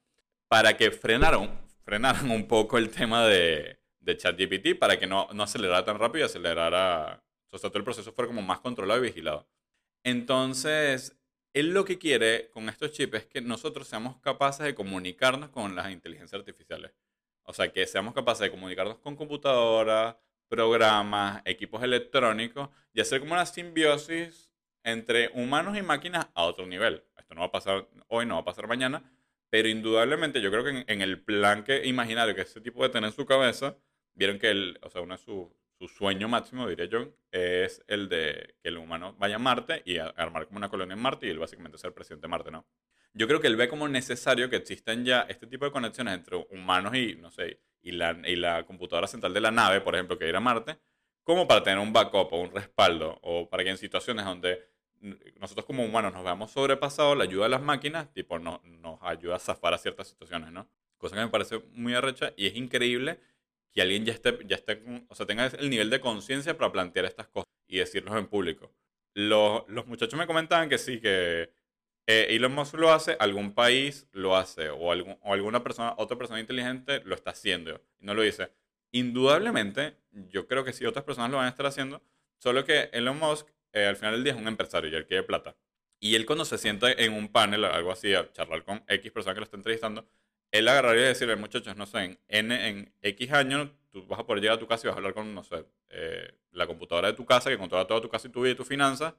para 0.47 0.75
que 0.75 0.89
frenaron, 0.89 1.51
frenaran 1.89 2.29
un 2.29 2.47
poco 2.47 2.77
el 2.77 2.91
tema 2.91 3.25
de, 3.25 3.79
de 3.99 4.15
ChatGPT 4.15 4.77
para 4.77 4.99
que 4.99 5.07
no, 5.07 5.27
no 5.33 5.41
acelerara 5.41 5.83
tan 5.83 5.97
rápido 5.97 6.23
y 6.23 6.25
acelerara, 6.27 7.23
o 7.49 7.57
sea, 7.57 7.71
todo 7.71 7.79
el 7.79 7.83
proceso 7.83 8.13
fuera 8.13 8.27
como 8.27 8.43
más 8.43 8.59
controlado 8.59 8.99
y 8.99 9.07
vigilado. 9.07 9.49
Entonces, 10.03 11.19
él 11.51 11.73
lo 11.73 11.85
que 11.85 11.97
quiere 11.97 12.51
con 12.51 12.69
estos 12.69 12.91
chips 12.91 13.17
es 13.17 13.25
que 13.25 13.41
nosotros 13.41 13.87
seamos 13.87 14.17
capaces 14.17 14.67
de 14.67 14.75
comunicarnos 14.75 15.49
con 15.49 15.75
las 15.75 15.91
inteligencias 15.91 16.37
artificiales. 16.39 16.91
O 17.41 17.53
sea, 17.53 17.73
que 17.73 17.87
seamos 17.87 18.13
capaces 18.13 18.41
de 18.41 18.51
comunicarnos 18.51 18.99
con 18.99 19.15
computadoras, 19.15 20.15
programas, 20.47 21.41
equipos 21.43 21.81
electrónicos 21.81 22.69
y 22.93 23.01
hacer 23.01 23.19
como 23.19 23.33
una 23.33 23.47
simbiosis 23.47 24.51
entre 24.83 25.29
humanos 25.33 25.75
y 25.75 25.81
máquinas 25.81 26.27
a 26.35 26.43
otro 26.43 26.67
nivel. 26.67 27.03
Esto 27.17 27.33
no 27.33 27.41
va 27.41 27.47
a 27.47 27.51
pasar 27.51 27.87
hoy, 28.09 28.27
no 28.27 28.35
va 28.35 28.41
a 28.41 28.45
pasar 28.45 28.67
mañana, 28.67 29.01
pero 29.49 29.67
indudablemente 29.67 30.41
yo 30.41 30.51
creo 30.51 30.63
que 30.63 30.83
en, 30.87 31.01
el 31.01 31.21
plan 31.21 31.63
que 31.63 31.85
imaginario 31.85 32.35
que 32.35 32.41
ese 32.41 32.61
tipo 32.61 32.83
de 32.83 32.89
tener 32.89 33.09
en 33.09 33.15
su 33.15 33.25
cabeza, 33.25 33.77
vieron 34.13 34.39
que 34.39 34.49
el, 34.49 34.79
o 34.81 34.89
sea, 34.89 35.01
uno 35.01 35.17
su 35.17 35.53
sueño 35.87 36.27
máximo, 36.27 36.67
diría 36.67 36.85
yo, 36.85 37.13
es 37.31 37.83
el 37.87 38.09
de 38.09 38.55
que 38.61 38.69
el 38.69 38.77
humano 38.77 39.15
vaya 39.17 39.35
a 39.35 39.39
Marte 39.39 39.81
y 39.85 39.97
armar 39.97 40.47
como 40.47 40.57
una 40.57 40.69
colonia 40.69 40.93
en 40.93 41.01
Marte 41.01 41.27
y 41.27 41.29
él 41.29 41.39
básicamente 41.39 41.77
ser 41.77 41.93
presidente 41.93 42.23
de 42.23 42.29
Marte, 42.29 42.51
¿no? 42.51 42.65
Yo 43.13 43.27
creo 43.27 43.41
que 43.41 43.47
él 43.47 43.55
ve 43.55 43.69
como 43.69 43.87
necesario 43.87 44.49
que 44.49 44.57
existan 44.57 45.03
ya 45.03 45.21
este 45.21 45.47
tipo 45.47 45.65
de 45.65 45.71
conexiones 45.71 46.13
entre 46.13 46.35
humanos 46.51 46.95
y, 46.95 47.15
no 47.15 47.31
sé, 47.31 47.59
y 47.81 47.91
la, 47.91 48.17
y 48.25 48.35
la 48.35 48.65
computadora 48.65 49.07
central 49.07 49.33
de 49.33 49.41
la 49.41 49.51
nave, 49.51 49.81
por 49.81 49.95
ejemplo, 49.95 50.17
que 50.17 50.27
ir 50.27 50.35
a 50.35 50.39
Marte, 50.39 50.77
como 51.23 51.47
para 51.47 51.63
tener 51.63 51.79
un 51.79 51.93
backup 51.93 52.33
o 52.33 52.41
un 52.41 52.51
respaldo, 52.51 53.19
o 53.23 53.49
para 53.49 53.63
que 53.63 53.71
en 53.71 53.77
situaciones 53.77 54.25
donde 54.25 54.68
nosotros 55.39 55.65
como 55.65 55.83
humanos 55.83 56.13
nos 56.13 56.23
veamos 56.23 56.51
sobrepasados, 56.51 57.17
la 57.17 57.23
ayuda 57.23 57.43
de 57.43 57.49
las 57.49 57.61
máquinas, 57.61 58.11
tipo, 58.13 58.39
no, 58.39 58.61
nos 58.63 58.99
ayuda 59.01 59.35
a 59.35 59.39
zafar 59.39 59.73
a 59.73 59.77
ciertas 59.77 60.07
situaciones, 60.07 60.51
¿no? 60.51 60.67
Cosa 60.97 61.15
que 61.15 61.21
me 61.21 61.29
parece 61.29 61.59
muy 61.73 61.93
arrecha 61.93 62.33
y 62.35 62.47
es 62.47 62.55
increíble 62.55 63.19
que 63.71 63.81
alguien 63.81 64.05
ya 64.05 64.13
esté, 64.13 64.37
ya 64.45 64.55
esté 64.55 64.83
o 65.07 65.15
sea, 65.15 65.25
tenga 65.25 65.45
el 65.45 65.69
nivel 65.69 65.89
de 65.89 66.01
conciencia 66.01 66.57
para 66.57 66.71
plantear 66.71 67.05
estas 67.05 67.27
cosas 67.27 67.49
y 67.67 67.77
decirlos 67.77 68.15
en 68.17 68.27
público. 68.27 68.71
Los, 69.13 69.63
los 69.67 69.87
muchachos 69.87 70.17
me 70.17 70.27
comentaban 70.27 70.69
que 70.69 70.77
sí, 70.77 70.99
que 70.99 71.51
eh, 72.07 72.35
Elon 72.35 72.53
Musk 72.53 72.73
lo 72.75 72.91
hace, 72.91 73.15
algún 73.19 73.53
país 73.53 74.07
lo 74.11 74.35
hace, 74.35 74.69
o, 74.69 74.91
algún, 74.91 75.17
o 75.21 75.33
alguna 75.33 75.63
persona, 75.63 75.93
otra 75.97 76.17
persona 76.17 76.39
inteligente 76.39 77.01
lo 77.05 77.15
está 77.15 77.31
haciendo 77.31 77.81
y 77.99 78.05
no 78.05 78.13
lo 78.13 78.23
dice. 78.23 78.51
Indudablemente, 78.91 79.95
yo 80.11 80.47
creo 80.47 80.63
que 80.63 80.73
sí, 80.73 80.85
otras 80.85 81.05
personas 81.05 81.29
lo 81.29 81.37
van 81.37 81.45
a 81.45 81.49
estar 81.49 81.67
haciendo, 81.67 82.01
solo 82.39 82.65
que 82.65 82.89
Elon 82.93 83.19
Musk 83.19 83.47
eh, 83.73 83.85
al 83.85 83.95
final 83.95 84.13
del 84.13 84.23
día 84.23 84.33
es 84.33 84.39
un 84.39 84.47
empresario 84.47 84.89
y 84.89 84.95
él 84.95 85.05
quiere 85.05 85.23
plata. 85.23 85.55
Y 85.99 86.15
él 86.15 86.25
cuando 86.25 86.45
se 86.45 86.57
sienta 86.57 86.91
en 86.91 87.13
un 87.13 87.29
panel, 87.29 87.65
algo 87.65 87.91
así, 87.91 88.13
a 88.13 88.31
charlar 88.31 88.63
con 88.63 88.83
X 88.87 89.11
persona 89.11 89.33
que 89.33 89.41
lo 89.41 89.43
está 89.43 89.57
entrevistando, 89.57 90.07
él 90.51 90.67
agarraría 90.67 91.03
y 91.03 91.07
decirle, 91.09 91.35
muchachos, 91.35 91.75
no 91.75 91.85
sé, 91.85 92.19
en, 92.27 92.51
en, 92.51 92.93
X 93.01 93.31
años 93.33 93.69
tú 93.91 94.05
vas 94.07 94.19
a 94.19 94.25
poder 94.25 94.41
llegar 94.41 94.57
a 94.57 94.59
tu 94.59 94.67
casa 94.67 94.87
y 94.87 94.87
vas 94.87 94.95
a 94.95 94.97
hablar 94.97 95.13
con, 95.13 95.33
no 95.33 95.43
sé, 95.43 95.65
eh, 95.89 96.33
la 96.51 96.67
computadora 96.67 97.09
de 97.09 97.13
tu 97.13 97.25
casa 97.25 97.49
que 97.49 97.57
controla 97.57 97.85
toda 97.85 98.01
tu 98.01 98.09
casa 98.09 98.27
y 98.27 98.31
tu 98.31 98.41
vida 98.41 98.53
y 98.53 98.55
tus 98.55 98.67
finanzas. 98.67 99.13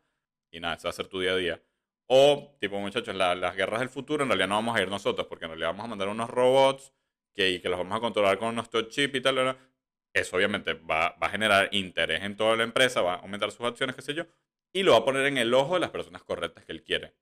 Y 0.50 0.58
nada, 0.60 0.74
ese 0.74 0.84
va 0.84 0.90
a 0.90 0.94
ser 0.94 1.06
tu 1.06 1.20
día 1.20 1.32
a 1.32 1.36
día. 1.36 1.62
O, 2.06 2.56
tipo, 2.60 2.80
muchachos, 2.80 3.14
las 3.14 3.54
guerras 3.56 3.80
del 3.80 3.88
futuro 3.88 4.24
en 4.24 4.30
realidad 4.30 4.48
no 4.48 4.56
vamos 4.56 4.76
a 4.76 4.82
ir 4.82 4.88
nosotros, 4.88 5.26
porque 5.28 5.44
en 5.44 5.52
realidad 5.52 5.68
vamos 5.68 5.84
a 5.84 5.88
mandar 5.88 6.08
unos 6.08 6.28
robots 6.28 6.92
que, 7.32 7.60
que 7.60 7.68
los 7.68 7.78
vamos 7.78 7.96
a 7.96 8.00
controlar 8.00 8.38
con 8.38 8.54
nuestro 8.54 8.82
chip 8.82 9.14
y 9.14 9.20
tal. 9.20 9.56
Eso 10.12 10.36
obviamente 10.36 10.74
va, 10.74 11.16
va 11.22 11.28
a 11.28 11.30
generar 11.30 11.68
interés 11.72 12.22
en 12.22 12.36
toda 12.36 12.56
la 12.56 12.64
empresa, 12.64 13.00
va 13.00 13.14
a 13.14 13.18
aumentar 13.18 13.50
sus 13.52 13.66
acciones, 13.66 13.94
qué 13.96 14.02
sé 14.02 14.14
yo, 14.14 14.26
y 14.72 14.82
lo 14.82 14.92
va 14.92 14.98
a 14.98 15.04
poner 15.04 15.26
en 15.26 15.38
el 15.38 15.54
ojo 15.54 15.74
de 15.74 15.80
las 15.80 15.90
personas 15.90 16.22
correctas 16.22 16.64
que 16.64 16.72
él 16.72 16.82
quiere 16.82 17.14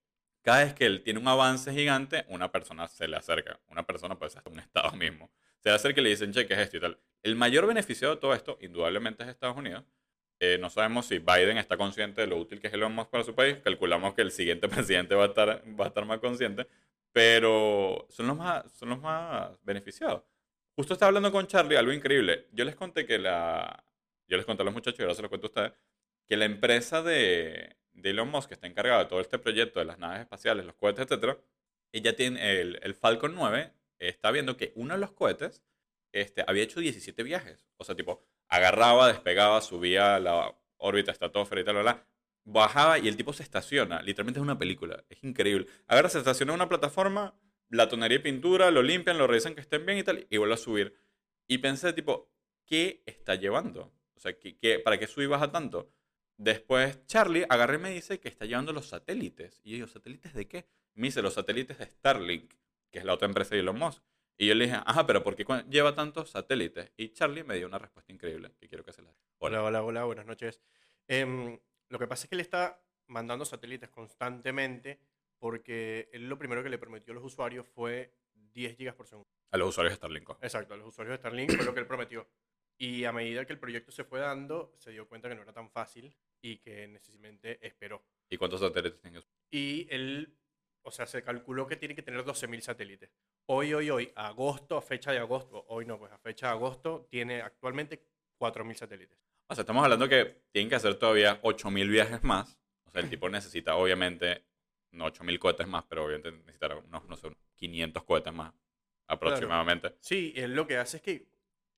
cada 0.48 0.64
vez 0.64 0.72
que 0.72 0.86
él 0.86 1.02
tiene 1.02 1.20
un 1.20 1.28
avance 1.28 1.72
gigante, 1.72 2.24
una 2.28 2.50
persona 2.50 2.88
se 2.88 3.06
le 3.06 3.18
acerca. 3.18 3.60
Una 3.68 3.86
persona 3.86 4.18
puede 4.18 4.30
ser 4.30 4.38
hasta 4.38 4.50
un 4.50 4.58
estado 4.58 4.90
mismo. 4.92 5.30
Se 5.58 5.68
le 5.68 5.74
acerca 5.74 6.00
y 6.00 6.04
le 6.04 6.08
dicen, 6.08 6.32
che, 6.32 6.46
¿qué 6.46 6.54
es 6.54 6.60
esto 6.60 6.78
y 6.78 6.80
tal? 6.80 6.98
El 7.22 7.36
mayor 7.36 7.66
beneficiado 7.66 8.14
de 8.14 8.20
todo 8.20 8.32
esto, 8.32 8.56
indudablemente, 8.62 9.24
es 9.24 9.28
Estados 9.28 9.58
Unidos. 9.58 9.84
Eh, 10.40 10.56
no 10.58 10.70
sabemos 10.70 11.04
si 11.04 11.18
Biden 11.18 11.58
está 11.58 11.76
consciente 11.76 12.22
de 12.22 12.28
lo 12.28 12.38
útil 12.38 12.60
que 12.60 12.68
es 12.68 12.72
Elon 12.72 12.94
Musk 12.94 13.10
para 13.10 13.24
su 13.24 13.34
país. 13.34 13.58
Calculamos 13.62 14.14
que 14.14 14.22
el 14.22 14.30
siguiente 14.30 14.68
presidente 14.70 15.14
va 15.14 15.24
a 15.24 15.26
estar, 15.26 15.62
va 15.78 15.84
a 15.84 15.88
estar 15.88 16.06
más 16.06 16.18
consciente. 16.18 16.66
Pero 17.12 18.06
son 18.08 18.28
los 18.28 18.36
más, 18.38 18.72
son 18.72 18.88
los 18.88 19.00
más 19.00 19.50
beneficiados. 19.64 20.22
Justo 20.78 20.92
estaba 20.92 21.08
hablando 21.08 21.32
con 21.32 21.48
Charlie, 21.48 21.76
algo 21.76 21.92
increíble. 21.92 22.46
Yo 22.52 22.64
les 22.64 22.76
conté 22.76 23.04
que 23.04 23.18
la... 23.18 23.82
Yo 24.28 24.36
les 24.36 24.46
conté 24.46 24.62
a 24.62 24.64
los 24.64 24.72
muchachos 24.72 25.00
ahora 25.00 25.14
se 25.16 25.22
lo 25.22 25.28
cuento 25.28 25.48
ustedes. 25.48 25.72
Que 26.28 26.36
la 26.36 26.44
empresa 26.44 27.02
de, 27.02 27.78
de 27.94 28.10
Elon 28.10 28.28
Musk, 28.28 28.46
que 28.46 28.54
está 28.54 28.68
encargado 28.68 29.00
de 29.00 29.06
todo 29.06 29.20
este 29.20 29.40
proyecto 29.40 29.80
de 29.80 29.86
las 29.86 29.98
naves 29.98 30.20
espaciales, 30.20 30.64
los 30.64 30.76
cohetes, 30.76 31.08
etc., 31.10 31.36
ella 31.90 32.14
tiene 32.14 32.60
el, 32.60 32.78
el, 32.80 32.94
Falcon 32.94 33.34
9, 33.34 33.72
está 33.98 34.30
viendo 34.30 34.56
que 34.56 34.70
uno 34.76 34.94
de 34.94 35.00
los 35.00 35.10
cohetes 35.10 35.64
este, 36.12 36.44
había 36.46 36.62
hecho 36.62 36.78
17 36.78 37.24
viajes. 37.24 37.66
O 37.76 37.82
sea, 37.82 37.96
tipo, 37.96 38.22
agarraba, 38.46 39.08
despegaba, 39.08 39.60
subía 39.62 40.14
a 40.14 40.20
la 40.20 40.54
órbita 40.76 41.10
estratosfera 41.10 41.60
y 41.60 41.64
tal, 41.64 41.82
bla, 41.82 42.06
bajaba 42.44 43.00
y 43.00 43.08
el 43.08 43.16
tipo 43.16 43.32
se 43.32 43.42
estaciona. 43.42 44.00
Literalmente 44.02 44.38
es 44.38 44.44
una 44.44 44.58
película. 44.58 45.02
Es 45.08 45.24
increíble. 45.24 45.66
Agarra, 45.88 46.08
se 46.08 46.18
estaciona 46.18 46.52
en 46.52 46.60
una 46.60 46.68
plataforma, 46.68 47.34
la 47.70 47.88
tonería 47.88 48.18
y 48.18 48.22
pintura, 48.22 48.70
lo 48.70 48.82
limpian, 48.82 49.18
lo 49.18 49.26
revisan 49.26 49.54
que 49.54 49.60
estén 49.60 49.84
bien 49.84 49.98
y 49.98 50.02
tal, 50.02 50.26
y 50.28 50.36
vuelve 50.36 50.54
a 50.54 50.58
subir. 50.58 50.94
Y 51.46 51.58
pensé, 51.58 51.92
tipo, 51.92 52.30
¿qué 52.66 53.02
está 53.06 53.34
llevando? 53.34 53.92
O 54.14 54.20
sea, 54.20 54.38
¿qué, 54.38 54.80
para 54.84 54.98
qué 54.98 55.06
sube 55.06 55.26
baja 55.26 55.50
tanto? 55.50 55.92
Después 56.36 57.04
Charlie 57.06 57.46
agarré 57.48 57.76
y 57.76 57.80
me 57.80 57.90
dice 57.90 58.20
que 58.20 58.28
está 58.28 58.44
llevando 58.44 58.72
los 58.72 58.86
satélites. 58.86 59.60
Y 59.64 59.78
yo 59.78 59.86
¿satélites 59.86 60.34
de 60.34 60.46
qué? 60.46 60.66
Me 60.94 61.08
dice, 61.08 61.22
los 61.22 61.34
satélites 61.34 61.78
de 61.78 61.86
Starlink, 61.86 62.54
que 62.90 63.00
es 63.00 63.04
la 63.04 63.14
otra 63.14 63.26
empresa 63.26 63.54
de 63.54 63.60
Elon 63.60 63.78
Musk. 63.78 64.02
Y 64.36 64.46
yo 64.46 64.54
le 64.54 64.66
dije, 64.66 64.78
ajá, 64.84 65.04
pero 65.06 65.24
¿por 65.24 65.34
qué 65.34 65.44
lleva 65.68 65.94
tantos 65.94 66.30
satélites? 66.30 66.92
Y 66.96 67.08
Charlie 67.10 67.42
me 67.42 67.56
dio 67.56 67.66
una 67.66 67.78
respuesta 67.78 68.12
increíble 68.12 68.52
que 68.60 68.68
quiero 68.68 68.84
que 68.84 68.92
se 68.92 69.02
la 69.02 69.12
Hola, 69.38 69.64
hola, 69.64 69.82
hola, 69.82 70.04
buenas 70.04 70.26
noches. 70.26 70.60
Em, 71.08 71.58
lo 71.88 71.98
que 71.98 72.06
pasa 72.06 72.24
es 72.24 72.28
que 72.28 72.36
él 72.36 72.40
está 72.40 72.80
mandando 73.08 73.44
satélites 73.44 73.88
constantemente 73.88 75.00
porque 75.38 76.08
él 76.12 76.28
lo 76.28 76.38
primero 76.38 76.62
que 76.62 76.68
le 76.68 76.78
prometió 76.78 77.12
a 77.12 77.14
los 77.14 77.24
usuarios 77.24 77.66
fue 77.66 78.12
10 78.34 78.76
gigas 78.76 78.94
por 78.94 79.06
segundo. 79.06 79.28
A 79.50 79.56
los 79.56 79.68
usuarios 79.68 79.92
de 79.92 79.96
Starlink. 79.96 80.30
Exacto, 80.42 80.74
a 80.74 80.76
los 80.76 80.88
usuarios 80.88 81.14
de 81.14 81.18
Starlink 81.18 81.56
fue 81.56 81.64
lo 81.64 81.74
que 81.74 81.80
él 81.80 81.86
prometió. 81.86 82.28
Y 82.80 83.04
a 83.04 83.12
medida 83.12 83.44
que 83.44 83.52
el 83.52 83.58
proyecto 83.58 83.90
se 83.90 84.04
fue 84.04 84.20
dando, 84.20 84.72
se 84.78 84.92
dio 84.92 85.08
cuenta 85.08 85.28
que 85.28 85.34
no 85.34 85.42
era 85.42 85.52
tan 85.52 85.68
fácil 85.70 86.14
y 86.40 86.58
que 86.58 86.86
necesariamente 86.86 87.64
esperó. 87.66 88.04
¿Y 88.30 88.36
cuántos 88.36 88.60
satélites 88.60 89.00
tiene? 89.00 89.20
Y 89.50 89.88
él, 89.90 90.36
o 90.82 90.90
sea, 90.90 91.06
se 91.06 91.22
calculó 91.22 91.66
que 91.66 91.76
tiene 91.76 91.96
que 91.96 92.02
tener 92.02 92.24
12.000 92.24 92.60
satélites. 92.60 93.10
Hoy, 93.46 93.74
hoy, 93.74 93.90
hoy, 93.90 94.12
agosto, 94.14 94.76
a 94.76 94.82
fecha 94.82 95.10
de 95.10 95.18
agosto, 95.18 95.64
hoy 95.68 95.86
no, 95.86 95.98
pues 95.98 96.12
a 96.12 96.18
fecha 96.18 96.46
de 96.46 96.52
agosto, 96.52 97.08
tiene 97.10 97.42
actualmente 97.42 98.00
4.000 98.38 98.74
satélites. 98.74 99.18
O 99.48 99.54
sea, 99.54 99.62
estamos 99.62 99.82
hablando 99.82 100.08
que 100.08 100.42
tienen 100.52 100.68
que 100.68 100.76
hacer 100.76 100.94
todavía 100.96 101.40
8.000 101.42 101.88
viajes 101.90 102.22
más. 102.22 102.60
O 102.84 102.90
sea, 102.90 103.00
el 103.00 103.10
tipo 103.10 103.28
necesita, 103.28 103.74
obviamente, 103.76 104.44
no 104.92 105.06
8.000 105.06 105.38
cohetes 105.38 105.66
más, 105.66 105.84
pero 105.88 106.04
obviamente 106.04 106.32
necesitará 106.32 106.76
unos, 106.76 107.04
no 107.06 107.16
sé, 107.16 107.28
500 107.56 108.02
cohetes 108.04 108.32
más 108.32 108.52
aproximadamente. 109.06 109.94
Sí, 110.00 110.32
él 110.36 110.54
lo 110.54 110.66
que 110.66 110.76
hace 110.76 110.98
es 110.98 111.02
que 111.02 111.28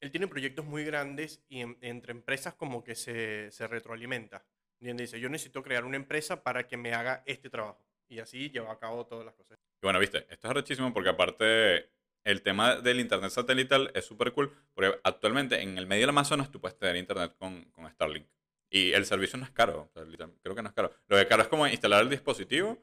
él 0.00 0.10
tiene 0.10 0.26
proyectos 0.26 0.64
muy 0.64 0.84
grandes 0.84 1.42
y 1.48 1.60
entre 1.60 2.12
empresas 2.12 2.54
como 2.54 2.82
que 2.82 2.94
se, 2.94 3.50
se 3.50 3.66
retroalimenta. 3.66 4.44
Y 4.80 4.90
dice, 4.94 5.20
yo 5.20 5.28
necesito 5.28 5.62
crear 5.62 5.84
una 5.84 5.96
empresa 5.96 6.42
para 6.42 6.66
que 6.66 6.76
me 6.78 6.94
haga 6.94 7.22
este 7.26 7.50
trabajo. 7.50 7.84
Y 8.08 8.18
así 8.18 8.50
lleva 8.50 8.72
a 8.72 8.78
cabo 8.78 9.06
todas 9.06 9.26
las 9.26 9.34
cosas. 9.34 9.58
Y 9.82 9.86
bueno, 9.86 9.98
viste, 9.98 10.26
esto 10.30 10.48
es 10.48 10.54
rechísimo 10.54 10.92
porque 10.92 11.10
aparte 11.10 11.90
el 12.24 12.42
tema 12.42 12.76
del 12.76 13.00
internet 13.00 13.30
satelital 13.30 13.90
es 13.94 14.06
súper 14.06 14.32
cool. 14.32 14.52
Porque 14.72 14.98
actualmente 15.04 15.60
en 15.60 15.76
el 15.76 15.86
medio 15.86 16.02
del 16.02 16.10
Amazonas 16.10 16.50
tú 16.50 16.60
puedes 16.60 16.78
tener 16.78 16.96
internet 16.96 17.34
con, 17.38 17.64
con 17.66 17.88
Starlink. 17.90 18.26
Y 18.70 18.92
el 18.92 19.04
servicio 19.04 19.38
no 19.38 19.44
es 19.44 19.50
caro. 19.50 19.90
creo 19.92 20.54
que 20.54 20.62
no 20.62 20.68
es 20.68 20.74
caro. 20.74 20.90
Lo 21.08 21.16
que 21.16 21.22
es 21.22 21.28
caro 21.28 21.42
es 21.42 21.48
como 21.48 21.66
instalar 21.66 22.02
el 22.02 22.08
dispositivo 22.08 22.78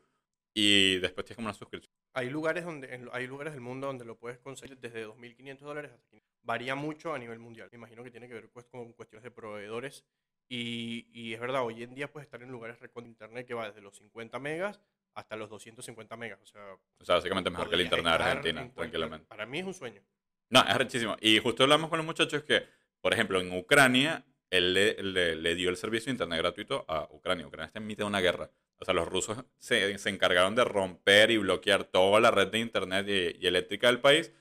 y 0.60 0.98
después 0.98 1.24
tienes 1.24 1.36
como 1.36 1.46
una 1.46 1.54
suscripción. 1.54 1.94
Hay 2.14 2.32
lugares, 2.32 2.66
donde, 2.66 3.08
hay 3.12 3.28
lugares 3.28 3.54
del 3.54 3.62
mundo 3.62 3.86
donde 3.86 4.06
lo 4.06 4.18
puedes 4.18 4.40
conseguir 4.40 4.80
desde 4.80 5.06
2.500 5.06 5.60
dólares 5.60 5.92
hasta 5.92 6.08
500 6.08 6.34
varía 6.42 6.74
mucho 6.74 7.14
a 7.14 7.20
nivel 7.20 7.38
mundial. 7.38 7.70
Me 7.72 7.78
imagino 7.78 8.04
que 8.04 8.10
tiene 8.10 8.28
que 8.28 8.34
ver 8.34 8.50
pues, 8.50 8.66
con 8.66 8.92
cuestiones 8.94 9.24
de 9.24 9.30
proveedores. 9.30 10.04
Y, 10.50 11.10
y, 11.14 11.36
es 11.36 11.40
verdad, 11.40 11.64
hoy 11.64 11.84
en 11.84 11.94
día 11.94 12.12
puedes 12.12 12.26
estar 12.26 12.42
en 12.42 12.50
lugares 12.50 12.80
con 12.92 13.06
internet 13.06 13.46
que 13.46 13.54
va 13.54 13.68
desde 13.68 13.82
los 13.82 13.98
50 13.98 14.40
megas 14.40 14.82
hasta 15.14 15.36
los 15.36 15.48
250 15.48 16.18
megas. 16.18 16.40
O 16.42 16.48
sea, 16.48 16.74
o 16.74 17.06
sea 17.06 17.16
básicamente 17.16 17.52
mejor 17.52 17.70
que 17.70 17.76
el 17.76 17.82
internet 17.82 18.18
de 18.18 18.24
Argentina, 18.24 18.72
tranquilamente. 18.74 19.28
Para 19.28 19.46
mí 19.46 19.60
es 19.60 19.66
un 19.66 19.76
sueño. 19.76 20.02
No, 20.50 20.62
es 20.68 20.76
rechísimo. 20.76 21.18
Y 21.22 21.38
justo 21.38 21.62
hablamos 21.62 21.88
con 21.92 21.98
los 21.98 22.06
muchachos 22.06 22.42
que, 22.42 22.64
por 23.00 23.14
ejemplo, 23.14 23.40
en 23.40 23.56
Ucrania, 23.56 24.26
él 24.50 24.74
le, 24.74 25.36
le, 25.36 25.54
dio 25.54 25.70
el 25.70 25.78
servicio 25.78 26.06
de 26.06 26.14
internet 26.14 26.40
gratuito 26.40 26.84
a 26.88 27.08
Ucrania. 27.12 27.46
Ucrania 27.46 27.68
está 27.68 27.78
en 27.78 27.86
mitad 27.86 28.06
de 28.06 28.08
una 28.08 28.22
guerra. 28.22 28.50
O 28.80 28.86
sea, 28.86 28.94
los 28.94 29.08
rusos 29.08 29.44
se, 29.58 29.98
se 29.98 30.10
encargaron 30.10 30.56
de 30.56 30.64
romper 30.64 31.32
y 31.32 31.38
bloquear 31.38 31.86
toda 31.86 32.20
la 32.20 32.32
red 32.32 32.48
de 32.50 32.60
internet 32.60 33.08
y, 33.10 33.44
y 33.44 33.48
eléctrica 33.48 33.88
del 33.88 34.02
país 34.02 34.32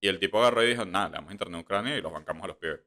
Y 0.00 0.08
el 0.08 0.18
tipo 0.18 0.38
agarró 0.40 0.62
y 0.64 0.68
dijo, 0.68 0.84
nada, 0.84 1.08
le 1.08 1.14
damos 1.14 1.32
internet 1.32 1.58
a 1.58 1.62
Ucrania 1.62 1.96
y 1.96 2.02
los 2.02 2.12
bancamos 2.12 2.44
a 2.44 2.48
los 2.48 2.56
pibes. 2.58 2.80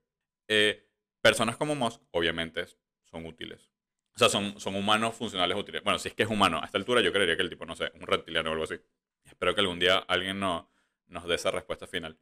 Eh, 0.47 0.87
personas 1.21 1.57
como 1.57 1.75
Musk, 1.75 2.01
obviamente, 2.11 2.65
son 3.05 3.25
útiles. 3.25 3.71
O 4.15 4.19
sea, 4.19 4.29
son, 4.29 4.59
son 4.59 4.75
humanos 4.75 5.15
funcionales 5.15 5.57
útiles. 5.57 5.83
Bueno, 5.83 5.99
si 5.99 6.09
es 6.09 6.13
que 6.13 6.23
es 6.23 6.29
humano, 6.29 6.59
a 6.61 6.65
esta 6.65 6.77
altura 6.77 7.01
yo 7.01 7.11
creería 7.11 7.35
que 7.35 7.41
el 7.43 7.49
tipo, 7.49 7.65
no 7.65 7.75
sé, 7.75 7.91
un 7.95 8.01
reptiliano 8.07 8.49
o 8.49 8.53
algo 8.53 8.65
así. 8.65 8.75
Espero 9.25 9.55
que 9.55 9.61
algún 9.61 9.79
día 9.79 9.97
alguien 9.97 10.39
no, 10.39 10.71
nos 11.07 11.27
dé 11.27 11.35
esa 11.35 11.51
respuesta 11.51 11.87
final. 11.87 12.19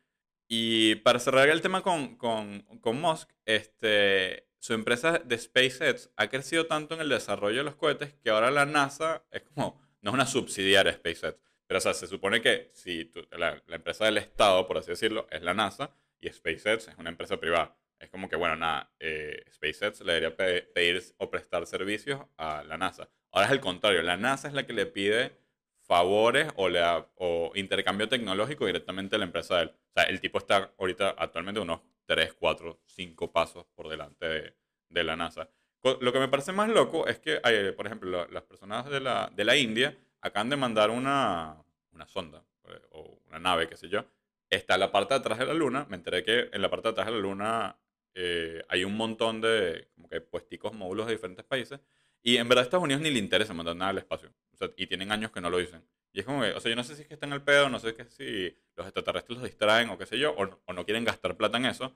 Y 0.47 0.95
para 0.95 1.19
cerrar 1.19 1.49
el 1.49 1.61
tema 1.61 1.81
con, 1.81 2.15
con, 2.17 2.61
con 2.81 3.01
Musk, 3.01 3.29
este, 3.45 4.46
su 4.67 4.73
empresa 4.73 5.19
de 5.19 5.37
SpaceX 5.37 6.09
ha 6.17 6.27
crecido 6.27 6.65
tanto 6.65 6.93
en 6.93 6.99
el 6.99 7.07
desarrollo 7.07 7.59
de 7.59 7.63
los 7.63 7.75
cohetes 7.75 8.13
que 8.21 8.31
ahora 8.31 8.51
la 8.51 8.65
NASA 8.65 9.23
es 9.31 9.43
como, 9.43 9.81
no 10.01 10.09
es 10.09 10.13
una 10.13 10.25
subsidiaria 10.25 10.91
de 10.91 10.97
SpaceX. 10.97 11.39
Pero, 11.65 11.77
o 11.77 11.81
sea, 11.81 11.93
se 11.93 12.05
supone 12.05 12.41
que 12.41 12.71
si 12.73 13.09
la, 13.31 13.63
empresa 13.69 14.03
del 14.03 14.17
Estado, 14.17 14.67
por 14.67 14.77
así 14.77 14.89
decirlo, 14.89 15.25
es 15.31 15.41
la 15.41 15.53
NASA 15.53 15.95
y 16.19 16.27
SpaceX 16.27 16.89
es 16.89 16.97
una 16.97 17.09
empresa 17.09 17.39
privada. 17.39 17.77
Es 17.97 18.09
como 18.09 18.27
que, 18.27 18.35
bueno, 18.35 18.57
nada, 18.57 18.91
eh, 18.99 19.41
SpaceX 19.53 20.01
le 20.01 20.19
debería 20.19 20.35
pedir 20.35 21.01
o 21.15 21.31
prestar 21.31 21.65
servicios 21.65 22.19
a 22.35 22.61
la 22.63 22.77
NASA. 22.77 23.07
Ahora 23.31 23.47
es 23.47 23.53
el 23.53 23.61
contrario, 23.61 24.01
la 24.01 24.17
NASA 24.17 24.49
es 24.49 24.53
la 24.53 24.67
que 24.67 24.73
le 24.73 24.85
pide 24.85 25.37
favores 25.83 26.49
o, 26.57 26.67
o 27.15 27.53
intercambio 27.55 28.09
tecnológico 28.09 28.65
directamente 28.65 29.15
a 29.15 29.19
la 29.19 29.25
empresa 29.25 29.55
de 29.55 29.61
él. 29.61 29.69
O 29.69 29.93
sea, 29.93 30.03
el 30.03 30.19
tipo 30.19 30.39
está 30.39 30.73
ahorita 30.77 31.15
actualmente 31.17 31.61
unos 31.61 31.79
3, 32.07 32.33
4, 32.33 32.79
5 32.85 33.31
pasos 33.31 33.65
por 33.75 33.87
delante 33.87 34.27
de, 34.27 34.55
de 34.89 35.03
la 35.03 35.15
NASA. 35.15 35.49
Lo 35.83 36.11
que 36.11 36.19
me 36.19 36.27
parece 36.27 36.51
más 36.51 36.69
loco 36.69 37.07
es 37.07 37.19
que, 37.19 37.39
hay, 37.43 37.71
por 37.71 37.85
ejemplo, 37.85 38.27
las 38.27 38.43
personas 38.43 38.89
de 38.89 38.99
la, 38.99 39.31
de 39.33 39.45
la 39.45 39.55
India 39.55 39.97
acaban 40.21 40.49
de 40.49 40.57
mandar 40.57 40.89
una, 40.89 41.63
una 41.91 42.07
sonda 42.07 42.43
eh, 42.65 42.81
o 42.91 43.19
una 43.27 43.39
nave, 43.39 43.69
qué 43.69 43.77
sé 43.77 43.87
yo. 43.87 44.05
Está 44.49 44.73
en 44.73 44.81
la 44.81 44.91
parte 44.91 45.13
de 45.13 45.19
atrás 45.19 45.39
de 45.39 45.45
la 45.45 45.53
Luna. 45.53 45.85
Me 45.89 45.95
enteré 45.95 46.23
que 46.23 46.49
en 46.51 46.61
la 46.61 46.69
parte 46.69 46.87
de 46.87 46.91
atrás 46.91 47.07
de 47.07 47.13
la 47.13 47.19
Luna 47.19 47.77
eh, 48.13 48.63
hay 48.69 48.83
un 48.83 48.97
montón 48.97 49.39
de 49.39 49.87
como 49.95 50.09
que 50.09 50.19
puesticos 50.21 50.73
módulos 50.73 51.07
de 51.07 51.13
diferentes 51.13 51.45
países. 51.45 51.79
Y 52.21 52.37
en 52.37 52.49
verdad 52.49 52.63
a 52.63 52.65
Estados 52.65 52.83
Unidos 52.83 53.01
ni 53.01 53.11
le 53.11 53.19
interesa 53.19 53.53
mandar 53.53 53.75
nada 53.75 53.91
al 53.91 53.97
espacio. 53.99 54.33
y 54.75 54.87
tienen 54.87 55.11
años 55.11 55.31
que 55.31 55.39
no 55.39 55.49
lo 55.49 55.57
dicen. 55.57 55.83
Y 56.13 56.19
es 56.19 56.25
como 56.25 56.41
que, 56.41 56.51
o 56.51 56.59
sea, 56.59 56.69
yo 56.69 56.75
no 56.75 56.83
sé 56.83 56.95
si 56.95 57.03
es 57.03 57.07
que 57.07 57.13
está 57.13 57.25
en 57.25 57.33
el 57.33 57.43
pedo, 57.43 57.69
no 57.69 57.79
sé 57.79 57.95
si 58.09 58.55
los 58.75 58.85
extraterrestres 58.85 59.37
los 59.37 59.47
distraen 59.47 59.89
o 59.89 59.97
qué 59.97 60.05
sé 60.05 60.17
yo, 60.17 60.35
o, 60.35 60.73
no 60.73 60.85
quieren 60.85 61.03
gastar 61.05 61.37
plata 61.37 61.57
en 61.57 61.65
eso. 61.65 61.95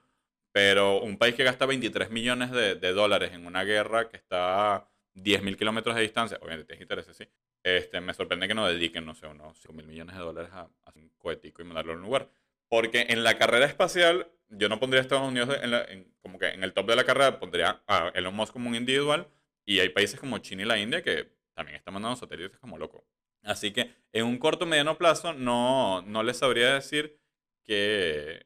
Pero 0.52 1.02
un 1.02 1.18
país 1.18 1.36
que 1.36 1.44
gasta 1.44 1.66
23 1.66 2.10
millones 2.12 2.52
de, 2.52 2.76
dólares 2.94 3.32
en 3.34 3.46
una 3.46 3.64
guerra 3.64 4.10
que 4.10 4.18
está 4.18 4.76
a 4.76 4.90
10.000 5.16 5.58
kilómetros 5.58 5.96
de 5.96 6.02
distancia, 6.02 6.38
obviamente 6.42 6.68
tienes 6.68 6.82
intereses, 6.82 7.16
sí. 7.16 7.28
Este, 7.64 8.02
me 8.02 8.14
sorprende 8.14 8.48
que 8.48 8.56
no 8.56 8.68
dediquen, 8.68 9.06
no 9.06 9.16
sé, 9.16 9.28
unos 9.28 9.58
5 9.60 9.74
mil 9.74 9.86
millones 9.86 10.16
de 10.16 10.22
dólares 10.22 10.52
a, 10.54 10.62
a 10.62 10.92
un 10.96 11.10
cohetico 11.18 11.62
y 11.62 11.66
mandarlo 11.66 11.94
a 11.94 11.96
un 11.96 12.02
lugar. 12.02 12.30
Porque 12.72 13.06
en 13.10 13.24
la 13.24 13.38
carrera 13.38 13.66
espacial, 13.66 14.28
yo 14.48 14.70
no 14.70 14.80
pondría 14.80 15.02
a 15.02 15.04
Estados 15.04 15.28
Unidos 15.28 15.58
en, 15.62 16.08
como 16.22 16.40
que 16.40 16.50
en 16.50 16.64
el 16.64 16.74
top 16.74 16.88
de 16.88 16.96
la 16.96 17.04
carrera, 17.04 17.38
pondría 17.38 17.82
a 17.86 18.12
Elon 18.14 18.34
Musk 18.34 18.54
como 18.54 18.70
un 18.70 18.76
individual. 18.76 19.28
Y 19.66 19.80
hay 19.80 19.90
países 19.90 20.20
como 20.20 20.38
China 20.38 20.64
y 20.64 20.66
la 20.66 20.80
India 20.80 21.02
que 21.02 21.32
también 21.54 21.78
están 21.78 21.94
mandando 21.94 22.16
satélites 22.16 22.58
como 22.60 22.78
loco. 22.78 23.06
Así 23.44 23.72
que 23.72 23.94
en 24.14 24.26
un 24.26 24.38
corto 24.38 24.66
mediano 24.66 24.98
plazo 24.98 25.34
no, 25.34 26.02
no 26.04 26.24
les 26.24 26.38
sabría 26.38 26.74
decir 26.74 27.20
que, 27.64 28.46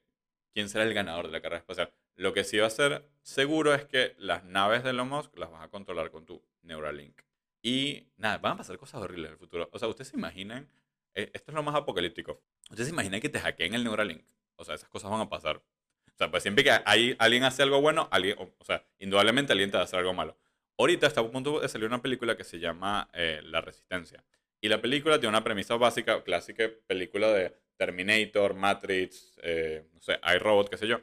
quién 0.55 0.69
será 0.69 0.85
el 0.85 0.93
ganador 0.93 1.27
de 1.27 1.33
la 1.33 1.41
carrera 1.41 1.59
espacial. 1.59 1.93
Lo 2.15 2.33
que 2.33 2.45
sí 2.45 2.57
va 2.57 2.67
a 2.67 2.71
ser 2.71 3.09
seguro 3.21 3.73
es 3.73 3.83
que 3.85 4.15
las 4.17 4.45
naves 4.45 4.83
de 4.83 4.91
Elon 4.91 5.09
Musk 5.09 5.37
las 5.37 5.51
vas 5.51 5.63
a 5.63 5.67
controlar 5.67 6.11
con 6.11 6.25
tu 6.25 6.41
Neuralink. 6.61 7.21
Y 7.61 8.07
nada, 8.15 8.37
van 8.37 8.53
a 8.53 8.57
pasar 8.57 8.77
cosas 8.77 9.01
horribles 9.01 9.27
en 9.27 9.33
el 9.33 9.37
futuro. 9.39 9.69
O 9.73 9.79
sea, 9.79 9.89
ustedes 9.89 10.09
se 10.09 10.15
imaginan, 10.15 10.69
eh, 11.13 11.29
esto 11.33 11.51
es 11.51 11.55
lo 11.55 11.63
más 11.63 11.75
apocalíptico. 11.75 12.41
Ustedes 12.69 12.87
se 12.87 12.93
imaginan 12.93 13.19
que 13.19 13.27
te 13.27 13.39
hackeen 13.39 13.73
el 13.73 13.83
Neuralink. 13.83 14.23
O 14.55 14.63
sea, 14.63 14.75
esas 14.75 14.87
cosas 14.87 15.11
van 15.11 15.19
a 15.19 15.29
pasar. 15.29 15.57
O 15.57 16.17
sea, 16.17 16.31
pues 16.31 16.43
siempre 16.43 16.63
que 16.63 16.71
hay, 16.85 17.15
alguien 17.19 17.43
hace 17.43 17.63
algo 17.63 17.81
bueno, 17.81 18.07
alguien, 18.11 18.37
o, 18.39 18.63
sea, 18.63 18.85
indudablemente 18.99 19.51
alguien 19.51 19.71
te 19.71 19.77
va 19.77 19.81
a 19.81 19.85
hacer 19.85 19.99
algo 19.99 20.13
malo. 20.13 20.37
Ahorita 20.77 21.07
está 21.07 21.19
a 21.19 21.29
punto 21.29 21.59
de 21.59 21.67
salir 21.67 21.87
una 21.87 22.01
película 22.01 22.37
que 22.37 22.45
se 22.45 22.59
llama 22.59 23.09
eh, 23.13 23.41
La 23.43 23.59
Resistencia. 23.59 24.23
Y 24.65 24.67
la 24.67 24.81
película 24.81 25.19
tiene 25.19 25.29
una 25.29 25.43
premisa 25.43 25.75
básica, 25.75 26.23
clásica 26.23 26.71
película 26.87 27.31
de 27.31 27.55
Terminator, 27.77 28.55
Matrix, 28.55 29.37
eh, 29.43 29.87
no 29.93 30.01
sé, 30.01 30.19
iRobot, 30.35 30.69
qué 30.69 30.77
sé 30.77 30.87
yo. 30.87 31.01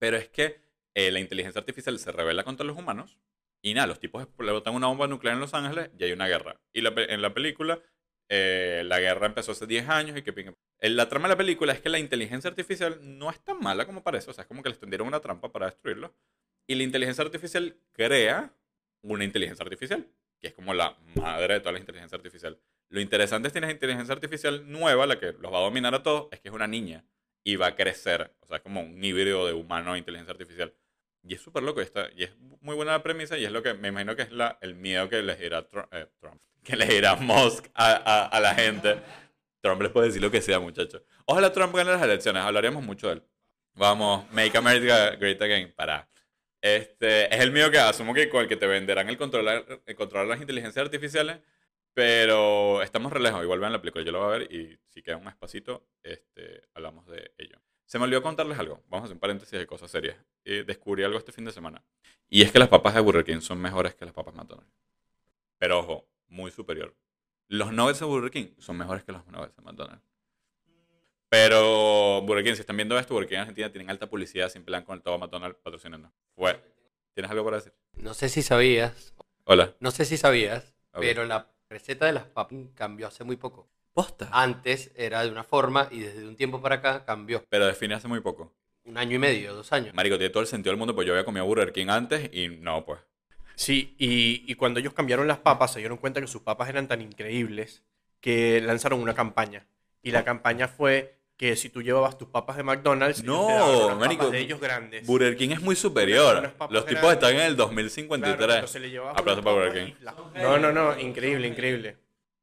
Pero 0.00 0.16
es 0.16 0.28
que 0.28 0.60
eh, 0.92 1.12
la 1.12 1.20
inteligencia 1.20 1.60
artificial 1.60 1.96
se 2.00 2.10
revela 2.10 2.42
contra 2.42 2.66
los 2.66 2.76
humanos 2.76 3.16
y 3.62 3.74
nada, 3.74 3.86
los 3.86 4.00
tipos 4.00 4.24
explotan 4.24 4.74
una 4.74 4.88
bomba 4.88 5.06
nuclear 5.06 5.34
en 5.34 5.40
Los 5.40 5.54
Ángeles 5.54 5.90
y 5.96 6.02
hay 6.02 6.10
una 6.10 6.26
guerra. 6.26 6.60
Y 6.72 6.84
en 6.84 7.22
la 7.22 7.32
película, 7.32 7.80
la 8.28 8.98
guerra 8.98 9.26
empezó 9.26 9.52
hace 9.52 9.68
10 9.68 9.88
años 9.88 10.16
y 10.18 10.22
que 10.22 10.56
La 10.80 11.08
trama 11.08 11.28
de 11.28 11.34
la 11.34 11.38
película 11.38 11.74
es 11.74 11.80
que 11.80 11.90
la 11.90 12.00
inteligencia 12.00 12.50
artificial 12.50 12.98
no 13.00 13.30
es 13.30 13.38
tan 13.38 13.60
mala 13.60 13.86
como 13.86 14.02
parece. 14.02 14.32
O 14.32 14.34
sea, 14.34 14.42
es 14.42 14.48
como 14.48 14.64
que 14.64 14.68
les 14.70 14.80
tendieron 14.80 15.06
una 15.06 15.20
trampa 15.20 15.52
para 15.52 15.66
destruirlo. 15.66 16.12
Y 16.66 16.74
la 16.74 16.82
inteligencia 16.82 17.22
artificial 17.22 17.76
crea 17.92 18.52
una 19.02 19.22
inteligencia 19.22 19.62
artificial, 19.62 20.08
que 20.40 20.48
es 20.48 20.54
como 20.54 20.74
la 20.74 20.98
madre 21.14 21.54
de 21.54 21.60
toda 21.60 21.70
la 21.70 21.78
inteligencia 21.78 22.16
artificial. 22.16 22.58
Lo 22.88 23.00
interesante 23.00 23.48
es 23.48 23.54
que 23.54 23.60
la 23.60 23.70
inteligencia 23.70 24.14
artificial 24.14 24.70
nueva, 24.70 25.06
la 25.06 25.18
que 25.18 25.32
los 25.32 25.52
va 25.52 25.58
a 25.58 25.62
dominar 25.62 25.94
a 25.94 26.02
todos, 26.02 26.28
es 26.30 26.40
que 26.40 26.48
es 26.48 26.54
una 26.54 26.66
niña 26.66 27.04
y 27.42 27.56
va 27.56 27.68
a 27.68 27.76
crecer. 27.76 28.34
O 28.40 28.46
sea, 28.46 28.56
es 28.56 28.62
como 28.62 28.80
un 28.80 29.02
híbrido 29.02 29.46
de 29.46 29.52
humano 29.52 29.94
e 29.94 29.98
inteligencia 29.98 30.32
artificial. 30.32 30.74
Y 31.22 31.34
es 31.34 31.40
súper 31.40 31.62
loco. 31.62 31.80
Y, 31.80 31.84
está, 31.84 32.08
y 32.14 32.24
es 32.24 32.30
muy 32.60 32.74
buena 32.74 32.92
la 32.92 33.02
premisa 33.02 33.36
y 33.36 33.44
es 33.44 33.52
lo 33.52 33.62
que 33.62 33.74
me 33.74 33.88
imagino 33.88 34.14
que 34.14 34.22
es 34.22 34.32
la, 34.32 34.58
el 34.60 34.74
miedo 34.74 35.08
que 35.08 35.22
les 35.22 35.38
dirá 35.38 35.66
eh, 35.92 36.06
Trump, 36.20 36.40
que 36.62 36.76
les 36.76 36.88
dirá 36.88 37.16
Musk 37.16 37.66
a, 37.74 37.92
a, 37.92 38.26
a, 38.26 38.40
la 38.40 38.54
gente. 38.54 38.96
Trump 39.60 39.82
les 39.82 39.90
puede 39.90 40.08
decir 40.08 40.22
lo 40.22 40.30
que 40.30 40.40
sea, 40.40 40.60
muchachos. 40.60 41.02
Ojalá 41.24 41.52
Trump 41.52 41.74
gane 41.74 41.90
las 41.90 42.02
elecciones. 42.02 42.42
Hablaríamos 42.42 42.84
mucho 42.84 43.08
de 43.08 43.14
él. 43.14 43.22
Vamos, 43.74 44.30
make 44.32 44.56
America 44.56 45.10
great 45.16 45.40
again. 45.42 45.72
Para. 45.76 46.08
Este, 46.62 47.32
es 47.32 47.40
el 47.40 47.52
mío 47.52 47.70
que 47.70 47.78
asumo 47.78 48.14
que 48.14 48.28
con 48.28 48.42
el 48.42 48.48
que 48.48 48.56
te 48.56 48.66
venderán 48.66 49.08
el 49.08 49.16
controlar 49.16 50.26
las 50.26 50.40
inteligencias 50.40 50.84
artificiales, 50.84 51.38
pero 51.96 52.82
estamos 52.82 53.10
re 53.10 53.20
lejos. 53.20 53.42
Igual 53.42 53.58
vean 53.58 53.72
la 53.72 53.80
película, 53.80 54.04
yo 54.04 54.12
lo 54.12 54.18
voy 54.18 54.26
a 54.26 54.38
ver 54.38 54.52
y 54.52 54.78
si 54.86 55.00
queda 55.00 55.16
un 55.16 55.28
espacito, 55.28 55.82
este, 56.02 56.60
hablamos 56.74 57.06
de 57.06 57.32
ello. 57.38 57.56
Se 57.86 57.98
me 57.98 58.04
olvidó 58.04 58.22
contarles 58.22 58.58
algo. 58.58 58.82
Vamos 58.90 59.04
a 59.04 59.06
hacer 59.06 59.14
un 59.14 59.20
paréntesis 59.20 59.58
de 59.58 59.66
cosas 59.66 59.90
serias. 59.90 60.18
descubrí 60.44 61.04
algo 61.04 61.16
este 61.16 61.32
fin 61.32 61.46
de 61.46 61.52
semana. 61.52 61.82
Y 62.28 62.42
es 62.42 62.52
que 62.52 62.58
las 62.58 62.68
papas 62.68 62.92
de 62.92 63.00
Burger 63.00 63.24
King 63.24 63.40
son 63.40 63.62
mejores 63.62 63.94
que 63.94 64.04
las 64.04 64.12
papas 64.12 64.34
McDonald's. 64.34 64.70
Pero 65.56 65.78
ojo, 65.78 66.06
muy 66.28 66.50
superior. 66.50 66.94
Los 67.48 67.72
nuggets 67.72 68.00
de 68.00 68.04
Burger 68.04 68.30
King 68.30 68.48
son 68.58 68.76
mejores 68.76 69.02
que 69.02 69.12
los 69.12 69.26
nuggets 69.28 69.56
de 69.56 69.62
McDonald's. 69.62 70.04
Pero 71.30 72.20
Burger 72.26 72.44
King, 72.44 72.54
si 72.56 72.60
están 72.60 72.76
viendo 72.76 72.98
esto, 72.98 73.14
Burger 73.14 73.30
King 73.30 73.36
en 73.36 73.40
Argentina 73.40 73.72
tienen 73.72 73.88
alta 73.88 74.06
publicidad 74.10 74.50
sin 74.50 74.66
plan 74.66 74.84
con 74.84 74.96
el 74.96 75.02
todo 75.02 75.16
McDonald's 75.16 75.58
patrocinando. 75.62 76.12
Fue. 76.34 76.60
¿Tienes 77.14 77.30
algo 77.30 77.42
para 77.42 77.56
decir? 77.56 77.72
No 77.94 78.12
sé 78.12 78.28
si 78.28 78.42
sabías. 78.42 79.14
Hola. 79.44 79.74
No 79.80 79.90
sé 79.92 80.04
si 80.04 80.18
sabías, 80.18 80.74
pero 80.92 81.24
la 81.24 81.55
receta 81.68 82.06
de 82.06 82.12
las 82.12 82.24
papas 82.24 82.58
cambió 82.74 83.06
hace 83.06 83.24
muy 83.24 83.36
poco. 83.36 83.68
¿Posta? 83.92 84.28
Antes 84.30 84.92
era 84.94 85.22
de 85.22 85.30
una 85.30 85.42
forma 85.42 85.88
y 85.90 86.00
desde 86.00 86.26
un 86.26 86.36
tiempo 86.36 86.60
para 86.60 86.76
acá 86.76 87.04
cambió. 87.04 87.44
Pero 87.48 87.66
define 87.66 87.94
hace 87.94 88.08
muy 88.08 88.20
poco. 88.20 88.52
Un 88.84 88.98
año 88.98 89.16
y 89.16 89.18
medio, 89.18 89.54
dos 89.54 89.72
años. 89.72 89.94
Marico, 89.94 90.16
tiene 90.18 90.30
todo 90.30 90.42
el 90.42 90.46
sentido 90.46 90.72
del 90.72 90.78
mundo, 90.78 90.94
pues 90.94 91.06
yo 91.06 91.12
había 91.14 91.24
comido 91.24 91.46
Burger 91.46 91.72
King 91.72 91.88
antes 91.88 92.30
y 92.32 92.48
no, 92.48 92.84
pues. 92.84 93.00
Sí, 93.54 93.94
y, 93.98 94.44
y 94.46 94.54
cuando 94.54 94.80
ellos 94.80 94.92
cambiaron 94.92 95.26
las 95.26 95.38
papas, 95.38 95.72
se 95.72 95.78
dieron 95.78 95.96
cuenta 95.96 96.20
que 96.20 96.26
sus 96.26 96.42
papas 96.42 96.68
eran 96.68 96.88
tan 96.88 97.00
increíbles 97.00 97.82
que 98.20 98.60
lanzaron 98.60 99.00
una 99.00 99.14
campaña. 99.14 99.66
Y 100.02 100.10
la 100.12 100.24
campaña 100.24 100.68
fue 100.68 101.15
que 101.36 101.54
si 101.54 101.68
tú 101.68 101.82
llevabas 101.82 102.16
tus 102.16 102.28
papas 102.28 102.56
de 102.56 102.62
McDonald's, 102.62 103.22
no, 103.22 103.94
marico, 103.96 104.30
de 104.30 104.38
ellos 104.38 104.60
grandes. 104.60 105.06
Burger 105.06 105.36
King 105.36 105.50
es 105.50 105.60
muy 105.60 105.76
superior. 105.76 106.54
Los 106.70 106.86
tipos 106.86 107.12
están 107.12 107.34
en 107.34 107.42
el 107.42 107.56
2053. 107.56 108.46
Claro, 108.70 109.10
Aplausos 109.10 109.44
para 109.44 109.56
Burger 109.56 109.86
King. 109.86 109.92
No, 110.34 110.58
no, 110.58 110.72
no, 110.72 110.98
increíble, 110.98 111.46
increíble. 111.46 111.98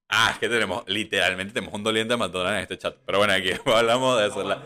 Ah, 0.09 0.29
es 0.31 0.37
que 0.37 0.47
tenemos, 0.47 0.83
literalmente 0.85 1.53
tenemos 1.53 1.73
un 1.73 1.83
doliente 1.83 2.13
de 2.13 2.17
McDonald's 2.17 2.57
en 2.57 2.61
este 2.61 2.77
chat. 2.77 2.95
Pero 3.03 3.17
bueno, 3.17 3.33
aquí 3.33 3.51
hablamos 3.65 4.19
de 4.19 4.27
eso. 4.27 4.63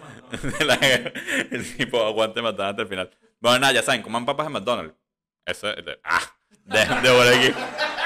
el 1.51 1.77
tipo 1.77 2.03
aguante 2.03 2.41
McDonald's 2.41 2.71
hasta 2.71 2.81
el 2.81 2.87
final. 2.89 3.11
Bueno, 3.39 3.59
nada, 3.59 3.73
ya 3.73 3.81
saben, 3.81 4.01
coman 4.01 4.25
papas 4.25 4.47
de 4.47 4.53
McDonald's. 4.53 4.93
Eso 5.45 5.69
es 5.69 5.85
de, 5.85 5.99
ah, 6.03 6.21
de, 6.65 6.79
de 6.79 7.15
Burger 7.15 7.41
King. 7.41 7.96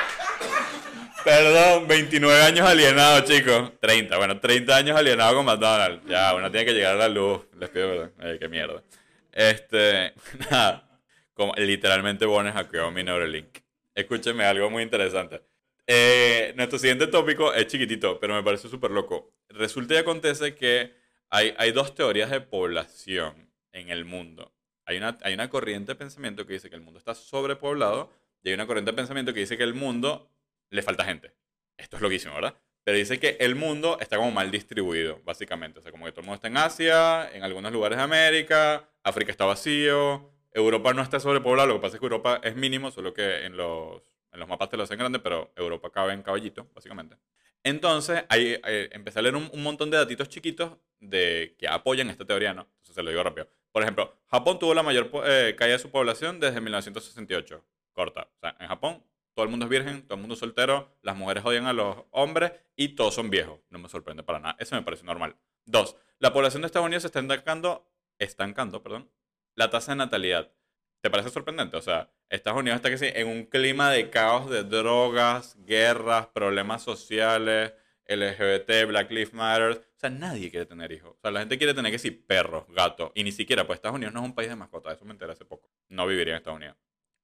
Perdón, 1.24 1.88
29 1.88 2.42
años 2.42 2.68
alienado, 2.68 3.22
chicos. 3.22 3.72
30, 3.80 4.18
bueno, 4.18 4.40
30 4.40 4.76
años 4.76 4.98
alienado 4.98 5.36
con 5.36 5.46
McDonald's. 5.46 6.04
Ya, 6.08 6.34
uno 6.34 6.50
tiene 6.50 6.66
que 6.66 6.74
llegar 6.74 6.96
a 6.96 6.98
la 6.98 7.10
luz. 7.10 7.42
Les 7.60 7.70
pido 7.70 7.90
perdón. 7.90 8.14
Ay, 8.20 8.40
qué 8.40 8.48
mierda. 8.48 8.82
Este, 9.32 10.14
nada. 10.52 10.88
Como, 11.34 11.54
literalmente 11.56 12.26
Bones 12.26 12.54
hackeó 12.54 12.92
mi 12.92 13.04
Neuralink. 13.04 13.60
Escúcheme 13.94 14.46
algo 14.46 14.70
muy 14.70 14.84
interesante. 14.84 15.42
Eh, 15.86 16.54
nuestro 16.56 16.80
siguiente 16.80 17.08
tópico 17.08 17.54
es 17.54 17.68
chiquitito, 17.68 18.20
pero 18.20 18.34
me 18.34 18.44
parece 18.44 18.68
súper 18.68 18.92
loco. 18.92 19.34
Resulta 19.50 19.94
y 19.94 19.98
acontece 19.98 20.56
que 20.56 20.94
hay, 21.30 21.54
hay 21.58 21.72
dos 21.72 21.94
teorías 21.94 22.32
de 22.32 22.42
población 22.42 23.52
en 23.74 23.90
el 23.90 24.06
mundo. 24.06 24.54
Hay 24.86 24.98
una, 24.98 25.18
hay 25.22 25.34
una 25.34 25.50
corriente 25.50 25.92
de 25.92 25.96
pensamiento 25.96 26.46
que 26.48 26.54
dice 26.54 26.70
que 26.70 26.76
el 26.76 26.82
mundo 26.82 26.98
está 26.98 27.14
sobrepoblado 27.14 28.12
y 28.44 28.50
hay 28.50 28.56
una 28.56 28.66
corriente 28.66 28.92
de 28.92 28.96
pensamiento 28.96 29.34
que 29.34 29.42
dice 29.42 29.58
que 29.58 29.64
el 29.64 29.74
mundo 29.74 30.31
le 30.72 30.82
falta 30.82 31.06
gente. 31.06 31.36
Esto 31.78 31.98
es 31.98 32.02
loquísimo, 32.02 32.34
¿verdad? 32.34 32.56
pero 32.84 32.98
dice 32.98 33.20
que 33.20 33.38
el 33.40 33.56
mundo 33.56 33.98
está 34.00 34.18
como 34.18 34.32
mal 34.32 34.50
distribuido, 34.50 35.22
básicamente. 35.24 35.80
O 35.80 35.82
sea, 35.82 35.92
como 35.92 36.06
que 36.06 36.12
todo 36.12 36.22
el 36.22 36.26
mundo 36.26 36.36
está 36.36 36.48
en 36.48 36.58
Asia, 36.58 37.30
en 37.32 37.44
algunos 37.44 37.72
lugares 37.72 37.98
de 37.98 38.04
América, 38.04 38.90
África 39.04 39.32
está 39.32 39.46
vacío, 39.46 40.32
Europa 40.52 40.94
no 40.94 41.02
está 41.02 41.20
sobrepoblado, 41.20 41.68
lo 41.70 41.76
que 41.76 41.82
pasa 41.82 41.96
es 41.96 42.00
que 42.00 42.06
Europa 42.06 42.42
es 42.44 42.56
mínimo, 42.56 42.92
solo 42.92 43.14
que 43.14 43.46
en 43.46 43.56
los, 43.56 44.02
en 44.32 44.40
los 44.40 44.50
mapas 44.50 44.70
te 44.70 44.78
lo 44.78 44.84
hacen 44.84 44.98
grande, 44.98 45.20
pero 45.20 45.52
Europa 45.56 45.92
cabe 45.92 46.14
en 46.14 46.24
caballito, 46.24 46.70
básicamente. 46.74 47.18
Entonces, 47.64 48.24
ahí 48.30 48.60
eh, 48.66 48.90
empecé 48.92 49.20
a 49.20 49.22
leer 49.22 49.36
un, 49.36 49.50
montón 49.62 49.92
de 49.92 49.98
datitos 49.98 50.30
chiquitos 50.30 50.78
de 51.00 51.56
que 51.60 51.68
apoyan 51.68 52.10
esta 52.10 52.26
teoría, 52.26 52.56
¿no? 52.56 52.64
Entonces 52.64 52.96
se 52.96 53.04
lo 53.04 53.12
digo 53.12 53.22
rápido. 53.22 53.48
Por 53.72 53.84
ejemplo, 53.84 54.18
Japón 54.28 54.58
tuvo 54.58 54.74
la 54.74 54.82
mayor 54.82 55.12
eh, 55.26 55.56
caída 55.56 55.74
de 55.74 55.80
su 55.80 55.92
población 55.92 56.40
desde 56.40 56.60
1968. 56.60 57.64
Corta. 57.94 58.30
O 58.36 58.40
sea, 58.40 58.58
en 58.60 58.68
Japón 58.68 59.04
todo 59.34 59.46
el 59.46 59.52
mundo 59.52 59.66
es 59.66 59.70
virgen, 59.70 60.04
todo 60.04 60.16
el 60.16 60.22
mundo 60.22 60.34
es 60.34 60.40
soltero, 60.40 60.98
las 61.02 61.16
mujeres 61.16 61.44
odian 61.46 61.66
a 61.66 61.74
los 61.74 61.98
hombres 62.12 62.52
y 62.76 62.90
todos 62.90 63.14
son 63.14 63.30
viejos. 63.30 63.60
No 63.70 63.80
me 63.80 63.90
sorprende 63.90 64.24
para 64.24 64.40
nada. 64.40 64.56
Eso 64.60 64.76
me 64.76 64.82
parece 64.82 65.04
normal. 65.04 65.36
Dos, 65.66 65.96
la 66.20 66.34
población 66.34 66.62
de 66.62 66.68
Estados 66.68 66.86
Unidos 66.86 67.04
se 67.04 67.08
está 67.08 67.20
estancando, 67.20 67.90
estancando, 68.20 68.84
perdón, 68.84 69.10
la 69.56 69.70
tasa 69.70 69.94
de 69.94 69.98
natalidad. 69.98 70.52
¿Te 71.02 71.10
parece 71.10 71.30
sorprendente? 71.30 71.78
O 71.78 71.82
sea, 71.82 72.12
Estados 72.30 72.60
Unidos 72.60 72.78
está 72.78 72.90
que 72.90 72.98
sí, 72.98 73.08
en 73.14 73.28
un 73.28 73.46
clima 73.46 73.90
de 73.90 74.10
caos 74.10 74.50
de 74.50 74.64
drogas, 74.64 75.58
guerras, 75.66 76.28
problemas 76.28 76.84
sociales, 76.84 77.74
LGBT, 78.08 78.88
Black 78.88 79.10
Lives 79.10 79.34
Matter. 79.34 79.72
O 79.72 80.00
sea, 80.00 80.10
nadie 80.10 80.52
quiere 80.52 80.66
tener 80.66 80.92
hijos. 80.92 81.16
O 81.18 81.20
sea, 81.22 81.32
la 81.32 81.40
gente 81.40 81.58
quiere 81.58 81.74
tener 81.74 81.92
que 81.92 82.00
sí, 82.00 82.12
perros, 82.12 82.66
gatos. 82.70 83.12
Y 83.16 83.24
ni 83.24 83.32
siquiera, 83.32 83.66
pues 83.66 83.78
Estados 83.78 83.96
Unidos 83.96 84.14
no 84.14 84.20
es 84.20 84.26
un 84.26 84.36
país 84.36 84.50
de 84.50 84.56
mascotas. 84.56 84.96
Eso 84.96 85.06
me 85.06 85.12
enteré 85.12 85.32
hace 85.32 85.46
poco. 85.46 85.72
No 85.90 86.06
viviría 86.06 86.34
en 86.34 86.38
Estados 86.38 86.58
Unidos. 86.58 86.78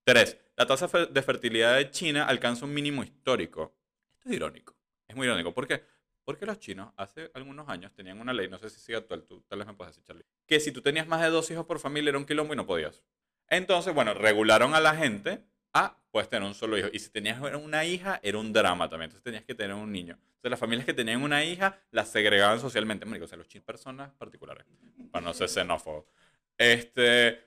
3. 0.08 0.38
La 0.56 0.66
tasa 0.66 0.88
de 0.88 1.22
fertilidad 1.22 1.76
de 1.76 1.92
China 1.92 2.24
alcanza 2.24 2.64
un 2.64 2.74
mínimo 2.74 3.04
histórico. 3.04 3.76
Esto 4.14 4.30
es 4.30 4.36
irónico. 4.38 4.74
Es 5.06 5.18
muy 5.18 5.28
irónico. 5.28 5.54
¿Por 5.54 5.68
qué? 5.68 5.84
Porque 6.24 6.46
los 6.46 6.60
chinos 6.60 6.94
hace 6.96 7.30
algunos 7.34 7.68
años 7.68 7.92
tenían 7.94 8.22
una 8.22 8.32
ley, 8.32 8.48
no 8.48 8.58
sé 8.58 8.70
si 8.70 8.80
sigue 8.80 8.98
actual, 8.98 9.24
tú 9.24 9.42
tal 9.50 9.60
vez 9.60 9.68
me 9.68 9.74
puedes 9.74 9.94
decir, 9.94 10.06
Charlie, 10.06 10.24
que 10.46 10.62
si 10.62 10.72
tú 10.72 10.82
tenías 10.82 11.08
más 11.08 11.22
de 11.22 11.30
dos 11.30 11.52
hijos 11.52 11.66
por 11.66 11.80
familia 11.80 12.10
era 12.10 12.18
un 12.18 12.26
quilombo 12.26 12.54
y 12.54 12.56
no 12.56 12.66
podías. 12.66 13.04
Entonces, 13.50 13.94
bueno, 13.94 14.14
regularon 14.14 14.76
a 14.76 14.80
la 14.80 14.96
gente 14.96 15.44
a, 15.74 15.98
puedes 16.10 16.30
tener 16.30 16.48
un 16.48 16.56
solo 16.56 16.78
hijo. 16.78 16.88
Y 16.94 17.00
si 17.00 17.10
tenías 17.10 17.42
una 17.42 17.84
hija, 17.84 18.22
era 18.24 18.38
un 18.38 18.54
drama 18.54 18.88
también. 18.88 19.10
Entonces 19.10 19.26
tenías 19.26 19.44
que 19.44 19.56
tener 19.56 19.76
un 19.76 19.92
niño. 19.92 20.14
Entonces 20.14 20.52
las 20.52 20.60
familias 20.60 20.86
que 20.86 20.94
tenían 20.94 21.22
una 21.22 21.44
hija 21.44 21.82
las 21.92 22.08
segregaban 22.08 22.62
socialmente. 22.62 23.06
o 23.06 23.28
sea, 23.28 23.38
los 23.38 23.50
chinos, 23.50 23.66
personas 23.66 24.14
particulares, 24.14 24.66
para 25.12 25.26
no 25.26 25.34
ser 25.34 25.50
xenófobo. 25.50 26.08
Este, 26.58 27.47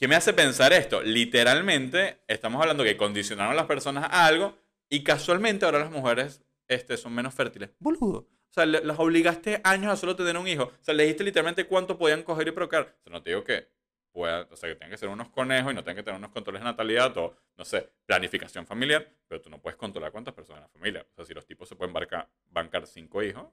¿Qué 0.00 0.08
me 0.08 0.14
hace 0.14 0.32
pensar 0.32 0.72
esto? 0.72 1.02
Literalmente, 1.02 2.22
estamos 2.26 2.58
hablando 2.62 2.82
que 2.84 2.96
condicionaron 2.96 3.52
a 3.52 3.54
las 3.54 3.66
personas 3.66 4.04
a 4.04 4.24
algo 4.24 4.56
y 4.88 5.04
casualmente 5.04 5.66
ahora 5.66 5.80
las 5.80 5.90
mujeres 5.90 6.42
este, 6.68 6.96
son 6.96 7.14
menos 7.14 7.34
fértiles. 7.34 7.68
Boludo. 7.78 8.20
O 8.20 8.52
sea, 8.52 8.64
las 8.64 8.98
obligaste 8.98 9.60
años 9.62 9.92
a 9.92 9.96
solo 9.96 10.16
tener 10.16 10.38
un 10.38 10.48
hijo. 10.48 10.62
O 10.62 10.72
sea, 10.80 10.94
le 10.94 11.02
dijiste 11.02 11.22
literalmente 11.22 11.66
cuánto 11.66 11.98
podían 11.98 12.22
coger 12.22 12.48
y 12.48 12.52
procrear. 12.52 12.96
O 12.98 13.02
sea, 13.02 13.12
no 13.12 13.22
te 13.22 13.28
digo 13.28 13.44
que 13.44 13.68
puedan, 14.10 14.46
o 14.50 14.56
sea, 14.56 14.70
que 14.70 14.74
tengan 14.74 14.90
que 14.90 14.96
ser 14.96 15.10
unos 15.10 15.28
conejos 15.28 15.70
y 15.70 15.74
no 15.74 15.84
tengan 15.84 15.96
que 15.96 16.02
tener 16.02 16.16
unos 16.16 16.30
controles 16.30 16.62
de 16.62 16.64
natalidad 16.64 17.14
o, 17.18 17.36
no 17.58 17.64
sé, 17.66 17.92
planificación 18.06 18.66
familiar, 18.66 19.06
pero 19.28 19.42
tú 19.42 19.50
no 19.50 19.60
puedes 19.60 19.76
controlar 19.76 20.12
cuántas 20.12 20.32
personas 20.32 20.60
en 20.60 20.62
la 20.62 20.68
familia. 20.70 21.06
O 21.10 21.14
sea, 21.14 21.26
si 21.26 21.34
los 21.34 21.44
tipos 21.44 21.68
se 21.68 21.76
pueden 21.76 21.92
bancar 21.92 22.86
cinco 22.86 23.22
hijos, 23.22 23.48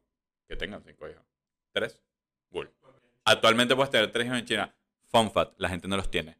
que 0.47 0.55
tengan 0.55 0.81
cinco 0.81 1.09
hijos. 1.09 1.25
¿Tres? 1.73 2.01
Bull. 2.49 2.71
Actualmente 3.25 3.75
puedes 3.75 3.91
tener 3.91 4.09
tres 4.13 4.27
hijos 4.27 4.39
en 4.39 4.45
China. 4.45 4.76
Fun 5.09 5.31
fact, 5.31 5.53
la 5.57 5.69
gente 5.69 5.87
no 5.87 5.97
los 5.97 6.11
tiene. 6.11 6.37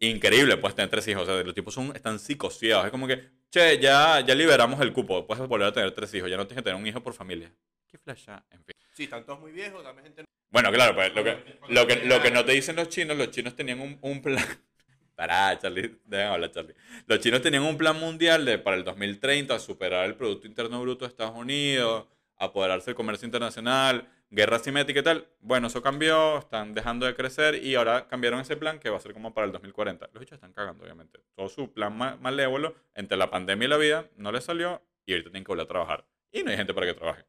Increíble, 0.00 0.56
puedes 0.56 0.74
tener 0.74 0.90
tres 0.90 1.06
hijos. 1.08 1.22
O 1.22 1.26
sea, 1.26 1.44
los 1.44 1.54
tipos 1.54 1.74
son, 1.74 1.94
están 1.94 2.18
psicoseados. 2.18 2.86
Es 2.86 2.90
como 2.90 3.06
que, 3.06 3.22
che, 3.50 3.78
ya, 3.78 4.20
ya 4.20 4.34
liberamos 4.34 4.80
el 4.80 4.92
cupo. 4.92 5.26
Puedes 5.26 5.46
volver 5.46 5.68
a 5.68 5.72
tener 5.72 5.90
tres 5.92 6.12
hijos. 6.14 6.30
Ya 6.30 6.36
no 6.36 6.46
tienes 6.46 6.62
que 6.62 6.70
tener 6.70 6.80
un 6.80 6.86
hijo 6.86 7.02
por 7.02 7.12
familia. 7.12 7.52
Qué 7.86 7.98
flasha, 7.98 8.44
en 8.50 8.64
fin. 8.64 8.74
Sí, 8.92 9.04
están 9.04 9.24
todos 9.24 9.40
muy 9.40 9.52
viejos, 9.52 9.82
dame 9.84 10.02
gente. 10.02 10.24
Bueno, 10.50 10.72
claro, 10.72 10.94
pues 10.94 11.14
lo 11.14 11.22
que, 11.22 11.58
lo 11.68 11.86
que, 11.86 11.96
lo 12.06 12.22
que 12.22 12.30
no 12.30 12.44
te 12.44 12.52
dicen 12.52 12.76
los 12.76 12.88
chinos, 12.88 13.16
los 13.16 13.30
chinos 13.30 13.54
tenían 13.54 13.80
un, 13.80 13.98
un 14.00 14.22
plan. 14.22 14.44
Pará, 15.14 15.58
Charlie, 15.58 16.00
déjame 16.06 16.34
hablar, 16.34 16.50
Charlie. 16.50 16.74
Los 17.06 17.20
chinos 17.20 17.42
tenían 17.42 17.62
un 17.62 17.76
plan 17.76 17.98
mundial 17.98 18.44
de 18.44 18.58
para 18.58 18.76
el 18.76 18.84
2030 18.84 19.58
superar 19.58 20.06
el 20.06 20.16
Producto 20.16 20.46
Interno 20.46 20.80
Bruto 20.80 21.04
de 21.04 21.10
Estados 21.10 21.36
Unidos, 21.36 22.06
apoderarse 22.36 22.86
del 22.86 22.94
comercio 22.94 23.26
internacional 23.26 24.08
guerra 24.30 24.58
simétrica 24.58 25.00
y 25.00 25.02
tal. 25.02 25.28
Bueno, 25.40 25.66
eso 25.66 25.82
cambió, 25.82 26.38
están 26.38 26.72
dejando 26.72 27.06
de 27.06 27.14
crecer 27.14 27.56
y 27.56 27.74
ahora 27.74 28.06
cambiaron 28.08 28.40
ese 28.40 28.56
plan 28.56 28.78
que 28.78 28.88
va 28.88 28.96
a 28.96 29.00
ser 29.00 29.12
como 29.12 29.34
para 29.34 29.46
el 29.46 29.52
2040. 29.52 30.10
Los 30.12 30.22
hechos 30.22 30.36
están 30.36 30.52
cagando, 30.52 30.84
obviamente. 30.84 31.20
Todo 31.34 31.48
su 31.48 31.72
plan 31.72 31.96
malévolo 32.20 32.74
entre 32.94 33.18
la 33.18 33.30
pandemia 33.30 33.66
y 33.66 33.68
la 33.68 33.76
vida 33.76 34.08
no 34.16 34.32
les 34.32 34.44
salió 34.44 34.82
y 35.04 35.12
ahorita 35.12 35.30
tienen 35.30 35.44
que 35.44 35.48
volver 35.48 35.64
a 35.64 35.68
trabajar. 35.68 36.06
Y 36.32 36.42
no 36.42 36.50
hay 36.50 36.56
gente 36.56 36.72
para 36.72 36.86
que 36.86 36.94
trabaje. 36.94 37.26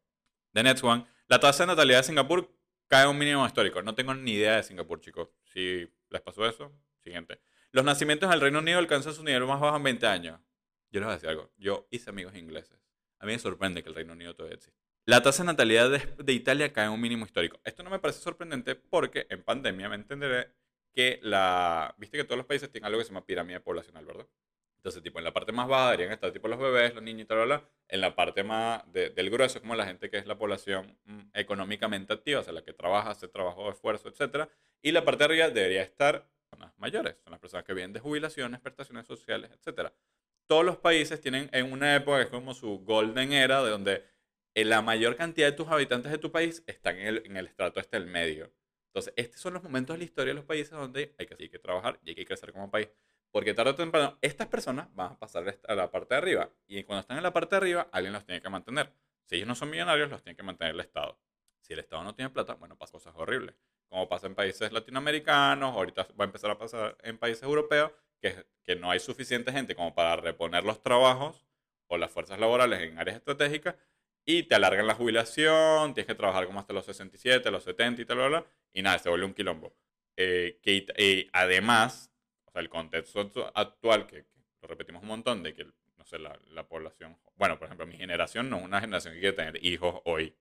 The 0.54 0.64
next 0.64 0.84
one. 0.84 1.06
La 1.28 1.40
tasa 1.40 1.64
de 1.64 1.68
natalidad 1.68 2.00
de 2.00 2.04
Singapur 2.04 2.50
cae 2.88 3.04
a 3.04 3.10
un 3.10 3.18
mínimo 3.18 3.46
histórico. 3.46 3.82
No 3.82 3.96
tengo 3.96 4.14
ni 4.14 4.34
idea 4.34 4.58
de 4.58 4.64
Singapur, 4.64 5.00
chicos. 5.02 5.30
Si 5.46 5.90
les 6.10 6.22
pasó 6.22 6.46
eso, 6.46 6.72
siguiente. 7.00 7.42
Los 7.72 7.86
nacimientos 7.86 8.28
en 8.28 8.34
el 8.34 8.42
Reino 8.42 8.60
Unido 8.60 8.80
alcanzan 8.80 9.14
su 9.14 9.24
nivel 9.24 9.46
más 9.46 9.60
bajo 9.60 9.78
en 9.78 9.84
20 9.84 10.08
años. 10.08 10.40
Yo 10.92 11.00
les 11.00 11.06
voy 11.06 11.12
a 11.12 11.16
decir 11.16 11.30
algo. 11.30 11.52
Yo 11.58 11.88
hice 11.90 12.10
amigos 12.10 12.36
ingleses. 12.36 12.78
A 13.20 13.26
mí 13.26 13.32
me 13.32 13.40
sorprende 13.40 13.82
que 13.82 13.90
el 13.90 13.96
Reino 13.96 14.12
Unido 14.12 14.36
todavía 14.36 14.58
exista. 14.58 14.81
La 15.12 15.22
tasa 15.22 15.44
de 15.44 15.48
natalidad 15.48 15.90
de, 15.90 16.32
Italia 16.32 16.72
cae 16.72 16.86
en 16.86 16.94
un 16.94 17.02
mínimo 17.02 17.26
histórico. 17.26 17.60
Esto 17.66 17.84
no 17.84 17.90
me 17.90 18.00
parece 18.00 18.22
sorprendente 18.22 18.76
porque 18.76 19.28
en 19.30 19.44
pandemia 19.44 19.90
me 19.90 19.96
entenderé 19.96 20.54
que 20.94 21.20
la... 21.22 21.94
Viste 21.98 22.18
que 22.18 22.24
todos 22.24 22.38
los 22.38 22.46
países 22.46 22.72
tienen 22.72 22.86
algo 22.86 22.98
que 22.98 23.04
se 23.04 23.10
llama 23.10 23.26
pirámide 23.26 23.60
poblacional, 23.60 24.06
¿verdad? 24.06 24.26
Entonces, 24.78 25.04
tipo, 25.04 25.20
en 25.20 25.26
la 25.26 25.34
parte 25.34 25.52
más 25.52 25.68
baja 25.68 25.92
deberían 25.92 26.14
estar 26.14 26.32
tipo 26.32 26.48
los 26.48 26.58
bebés, 26.58 26.96
los 26.96 27.04
niños 27.04 27.24
y 27.24 27.26
tal, 27.26 27.46
tal, 27.46 27.68
En 27.90 28.00
la 28.00 28.16
parte 28.16 28.46
más 28.46 28.90
del 28.94 29.30
grueso 29.30 29.58
es 29.58 29.62
como 29.62 29.76
la 29.76 29.86
gente 29.86 30.10
que 30.10 30.18
es 30.18 30.26
la 30.26 30.38
población 30.38 30.98
mm, 31.04 31.32
económicamente 31.34 32.14
activa, 32.14 32.40
o 32.40 32.44
sea, 32.46 32.54
la 32.54 32.64
que 32.64 32.72
trabaja, 32.72 33.10
hace 33.10 33.28
trabajo 33.28 33.70
esfuerzo, 33.70 34.08
etc. 34.08 34.48
Y 34.82 34.94
la 34.94 35.04
parte 35.04 35.18
de 35.18 35.26
arriba 35.26 35.50
debería 35.50 35.82
estar 35.82 36.26
personas 36.50 36.74
mayores, 36.78 37.18
son 37.22 37.32
las 37.32 37.42
personas 37.42 37.66
que 37.66 37.74
vienen 37.74 37.92
de 37.92 38.00
jubilaciones, 38.00 38.62
prestaciones 38.62 39.08
sociales, 39.08 39.52
etc. 39.52 39.92
Todos 40.48 40.64
los 40.64 40.78
países 40.78 41.20
tienen 41.20 41.50
en 41.52 41.70
una 41.70 41.98
época 41.98 42.20
que 42.20 42.24
es 42.24 42.30
como 42.30 42.54
su 42.54 42.80
golden 42.86 43.34
era, 43.34 43.62
de 43.62 43.72
donde 43.72 44.11
la 44.56 44.82
mayor 44.82 45.16
cantidad 45.16 45.48
de 45.48 45.54
tus 45.54 45.68
habitantes 45.68 46.12
de 46.12 46.18
tu 46.18 46.32
país 46.32 46.64
están 46.68 46.98
en 46.98 47.08
el, 47.08 47.38
el 47.38 47.48
estrato 47.48 47.80
este 47.80 48.00
del 48.00 48.08
medio. 48.08 48.52
Entonces, 48.88 49.14
estos 49.16 49.40
son 49.40 49.54
los 49.54 49.64
momentos 49.64 49.94
de 49.94 50.00
la 50.00 50.04
historia 50.04 50.32
de 50.32 50.36
los 50.36 50.46
países 50.46 50.72
donde 50.72 51.16
hay 51.18 51.26
que, 51.26 51.36
hay 51.40 51.50
que 51.50 51.60
trabajar 51.60 52.00
y 52.04 52.10
hay 52.10 52.16
que 52.16 52.26
crecer 52.26 52.52
como 52.52 52.70
país. 52.70 52.90
Porque 53.32 53.54
tarde 53.54 53.72
o 53.72 53.76
temprano, 53.76 54.18
estas 54.22 54.48
personas 54.48 54.94
van 54.94 55.14
a 55.14 55.20
pasar 55.20 55.58
a 55.66 55.76
la 55.76 55.90
parte 55.90 56.14
de 56.14 56.18
arriba. 56.18 56.50
Y 56.68 56.84
cuando 56.84 57.00
están 57.00 57.16
en 57.16 57.24
la 57.24 57.32
parte 57.32 57.56
de 57.56 57.58
arriba, 57.58 57.88
alguien 57.94 58.12
los 58.12 58.26
tiene 58.26 58.42
que 58.42 58.50
mantener. 58.50 58.92
Si 59.24 59.36
ellos 59.36 59.48
no 59.48 59.56
son 59.56 59.70
millonarios, 59.70 60.10
los 60.10 60.22
tiene 60.22 60.36
que 60.36 60.44
mantener 60.44 60.74
el 60.74 60.82
Estado. 60.82 61.18
Si 61.62 61.72
el 61.72 61.80
Estado 61.80 62.04
no 62.04 62.14
tiene 62.14 62.30
plata, 62.30 62.56
bueno, 62.56 62.78
pasan 62.78 63.00
cosas 63.00 63.14
horribles. 63.16 63.56
Como 63.88 64.10
pasa 64.10 64.28
en 64.28 64.36
países 64.36 64.74
latinoamericanos, 64.74 65.74
ahorita 65.74 66.10
va 66.20 66.26
a 66.26 66.28
empezar 66.28 66.52
a 66.52 66.58
pasar 66.58 66.98
en 67.04 67.18
países 67.18 67.44
europeos, 67.44 67.94
que, 68.20 68.46
que 68.64 68.76
no 68.76 68.92
hay 68.92 69.00
suficiente 69.00 69.54
gente 69.54 69.76
como 69.76 69.96
para 69.96 70.18
reponer 70.18 70.66
los 70.66 70.82
trabajos 70.82 71.46
o 71.88 71.98
las 71.98 72.12
fuerzas 72.12 72.40
laborales 72.40 72.82
en 72.82 73.00
áreas 73.00 73.18
estratégicas 73.18 73.76
y 74.38 74.44
te 74.44 74.56
alargan 74.56 74.88
la 74.88 74.94
jubilación, 74.94 75.94
tienes 75.94 76.08
que 76.08 76.16
trabajar 76.16 76.46
como 76.46 76.60
hasta 76.60 76.74
los 76.74 76.86
67, 76.86 77.52
los 77.52 77.64
70 77.64 78.02
y 78.02 78.06
tal, 78.06 78.18
bla, 78.18 78.28
bla, 78.28 78.46
y 78.74 78.82
nada, 78.82 78.98
se 79.00 79.10
vuelve 79.10 79.26
un 79.26 79.34
quilombo. 79.34 79.74
Eh, 80.16 80.60
que 80.62 81.30
además, 81.34 82.12
o 82.46 82.52
sea, 82.52 82.62
el 82.62 82.70
contexto 82.70 83.52
actual, 83.54 84.08
que, 84.08 84.26
lo 84.62 84.68
repetimos 84.68 85.02
un 85.02 85.10
montón, 85.10 85.44
de 85.44 85.54
que, 85.54 85.66
no 85.98 86.06
sé, 86.06 86.18
la, 86.20 86.40
la, 86.50 86.68
población, 86.68 87.18
bueno, 87.36 87.58
por 87.58 87.66
ejemplo, 87.66 87.86
mi 87.86 87.98
generación 87.98 88.50
no 88.50 88.58
es 88.58 88.64
una 88.64 88.80
generación 88.80 89.14
que 89.16 89.20
quiere 89.20 89.36
tener 89.36 89.66
hijos 89.66 90.02
hoy, 90.06 90.34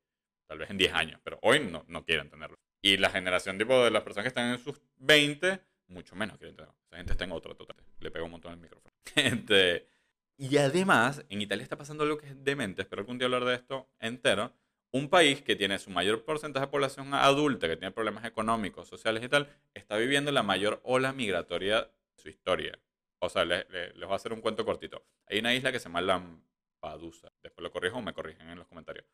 tal 0.46 0.58
vez 0.58 0.70
en 0.70 0.78
10 0.78 0.92
años, 0.92 1.20
pero 1.24 1.38
hoy 1.42 1.60
no, 1.60 1.84
no 1.88 2.04
quieren 2.04 2.28
tenerlo. 2.30 2.58
Y 2.82 2.96
la 2.96 3.10
generación 3.10 3.58
tipo 3.58 3.84
de 3.84 3.90
las 3.90 4.02
personas 4.02 4.24
que 4.24 4.28
están 4.28 4.52
en 4.52 4.58
sus 4.58 4.80
20, 4.98 5.60
mucho 5.88 6.14
menos 6.14 6.38
quieren 6.38 6.56
tenerlo. 6.56 6.76
Esa 6.86 6.96
gente 6.96 7.12
está 7.12 7.24
en 7.24 7.32
otro 7.32 7.54
total. 7.54 7.76
Le 7.98 8.10
pego 8.10 8.26
un 8.26 8.32
montón 8.32 8.52
el 8.52 8.58
micrófono. 8.58 8.94
Gente, 9.14 9.86
y 10.40 10.56
además, 10.56 11.22
en 11.28 11.42
Italia 11.42 11.62
está 11.62 11.76
pasando 11.76 12.02
algo 12.02 12.16
que 12.16 12.28
es 12.28 12.44
demente, 12.44 12.80
espero 12.80 13.00
algún 13.00 13.18
día 13.18 13.26
hablar 13.26 13.44
de 13.44 13.54
esto 13.56 13.90
entero. 13.98 14.54
Un 14.90 15.10
país 15.10 15.42
que 15.42 15.54
tiene 15.54 15.78
su 15.78 15.90
mayor 15.90 16.24
porcentaje 16.24 16.64
de 16.64 16.70
población 16.72 17.12
adulta, 17.12 17.68
que 17.68 17.76
tiene 17.76 17.92
problemas 17.92 18.24
económicos, 18.24 18.88
sociales 18.88 19.22
y 19.22 19.28
tal, 19.28 19.50
está 19.74 19.98
viviendo 19.98 20.32
la 20.32 20.42
mayor 20.42 20.80
ola 20.82 21.12
migratoria 21.12 21.82
de 21.82 21.90
su 22.16 22.30
historia. 22.30 22.78
O 23.18 23.28
sea, 23.28 23.44
les, 23.44 23.66
voy 23.68 24.10
a 24.10 24.14
hacer 24.14 24.32
un 24.32 24.40
cuento 24.40 24.64
cortito. 24.64 25.04
Hay 25.26 25.40
una 25.40 25.52
isla 25.54 25.72
que 25.72 25.78
se 25.78 25.90
llama 25.90 26.00
Lampedusa. 26.00 27.30
Después 27.42 27.62
lo 27.62 27.70
corrijo 27.70 27.98
o 27.98 28.02
me 28.02 28.14
corrigen 28.14 28.48
en 28.48 28.56
los 28.56 28.66
comentarios. 28.66 29.04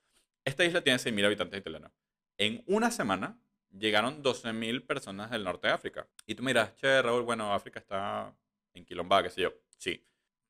Esta 0.45 0.65
isla 0.65 0.81
tiene 0.81 1.01
6.000 1.01 1.27
habitantes 1.27 1.59
italianos. 1.59 1.91
En 2.39 2.63
una 2.69 2.93
semana 2.93 3.37
llegaron 3.77 4.23
12.000 4.23 4.87
personas 4.87 5.33
del 5.33 5.43
norte 5.43 5.67
de 5.67 5.73
África. 5.73 6.07
Y 6.25 6.37
tú 6.37 6.45
miras, 6.45 6.77
che, 6.77 7.03
Raúl, 7.03 7.25
bueno, 7.25 7.53
África 7.53 7.81
está 7.81 8.33
en 8.75 8.85
quilombada, 8.85 9.25
qué 9.25 9.31
sé 9.31 9.43
yo. 9.43 9.53
Sí, 9.77 10.07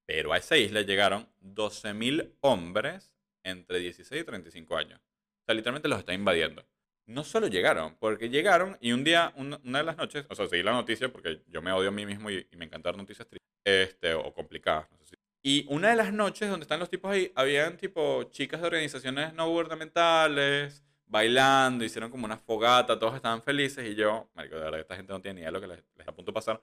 pero 0.06 0.32
a 0.32 0.38
esa 0.38 0.56
isla 0.56 0.82
llegaron 0.82 1.28
12.000 1.42 2.32
hombres 2.40 3.12
entre 3.42 3.80
16 3.80 4.22
y 4.22 4.24
35 4.24 4.76
años. 4.76 5.00
O 5.00 5.44
sea, 5.44 5.54
literalmente 5.54 5.88
los 5.88 5.98
está 5.98 6.14
invadiendo. 6.14 6.64
No 7.06 7.22
solo 7.22 7.46
llegaron, 7.46 7.96
porque 7.96 8.28
llegaron 8.28 8.76
y 8.80 8.92
un 8.92 9.04
día, 9.04 9.32
una, 9.36 9.58
de 9.58 9.84
las 9.84 9.96
noches, 9.96 10.26
o 10.28 10.34
sea, 10.34 10.48
seguí 10.48 10.62
la 10.62 10.72
noticia 10.72 11.12
porque 11.12 11.42
yo 11.46 11.62
me 11.62 11.70
odio 11.70 11.90
a 11.90 11.92
mí 11.92 12.04
mismo 12.04 12.30
y, 12.30 12.46
me 12.56 12.64
encantan 12.64 12.96
noticias 12.96 13.28
tristes 13.28 13.48
este, 13.64 14.14
o 14.14 14.32
complicadas. 14.32 14.90
No 14.90 14.98
sé 14.98 15.04
si, 15.10 15.16
Y 15.42 15.66
una 15.68 15.90
de 15.90 15.96
las 15.96 16.12
noches 16.12 16.48
donde 16.48 16.64
están 16.64 16.80
los 16.80 16.90
tipos 16.90 17.12
ahí, 17.12 17.30
habían 17.36 17.76
tipo 17.76 18.24
chicas 18.30 18.60
de 18.60 18.66
organizaciones 18.66 19.34
no 19.34 19.48
gubernamentales, 19.48 20.82
bailando, 21.06 21.84
hicieron 21.84 22.10
como 22.10 22.24
una 22.24 22.38
fogata, 22.38 22.98
todos 22.98 23.14
estaban 23.14 23.42
felices 23.42 23.86
y 23.86 23.94
yo, 23.94 24.28
marico, 24.34 24.56
de 24.56 24.62
verdad, 24.62 24.80
esta 24.80 24.96
gente 24.96 25.12
no 25.12 25.20
tiene 25.20 25.36
ni 25.36 25.40
idea 25.42 25.50
de 25.50 25.52
lo 25.52 25.60
que 25.60 25.68
les, 25.68 25.84
les 25.96 26.08
está 26.08 26.30
a 26.30 26.34
pasar. 26.34 26.62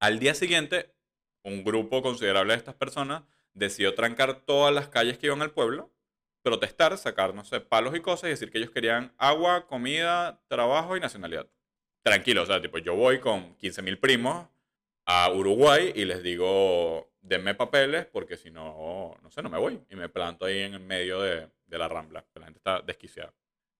Al 0.00 0.18
día 0.18 0.34
siguiente, 0.34 0.94
un 1.42 1.64
grupo 1.64 2.02
considerable 2.02 2.52
de 2.52 2.58
estas 2.58 2.74
personas 2.74 3.22
decidió 3.54 3.94
trancar 3.94 4.40
todas 4.44 4.74
las 4.74 4.88
calles 4.88 5.18
que 5.18 5.26
iban 5.26 5.42
al 5.42 5.50
pueblo, 5.50 5.90
protestar, 6.42 6.96
sacar, 6.98 7.34
no 7.34 7.44
sé, 7.44 7.60
palos 7.60 7.94
y 7.96 8.00
cosas 8.00 8.28
y 8.28 8.30
decir 8.30 8.50
que 8.50 8.58
ellos 8.58 8.70
querían 8.70 9.12
agua, 9.18 9.66
comida, 9.66 10.40
trabajo 10.48 10.96
y 10.96 11.00
nacionalidad. 11.00 11.48
Tranquilo, 12.02 12.42
o 12.42 12.46
sea, 12.46 12.62
tipo, 12.62 12.78
yo 12.78 12.94
voy 12.94 13.18
con 13.18 13.56
15.000 13.58 13.98
primos 14.00 14.48
a 15.04 15.30
Uruguay 15.30 15.92
y 15.94 16.04
les 16.04 16.22
digo, 16.22 17.10
denme 17.20 17.54
papeles 17.54 18.06
porque 18.06 18.36
si 18.36 18.50
no, 18.50 19.16
no 19.22 19.30
sé, 19.30 19.42
no 19.42 19.50
me 19.50 19.58
voy. 19.58 19.80
Y 19.90 19.96
me 19.96 20.08
planto 20.08 20.44
ahí 20.44 20.60
en 20.60 20.74
el 20.74 20.80
medio 20.80 21.20
de, 21.20 21.48
la 21.68 21.88
rambla. 21.88 22.24
La 22.34 22.44
gente 22.44 22.58
está 22.58 22.80
desquiciada. 22.80 23.34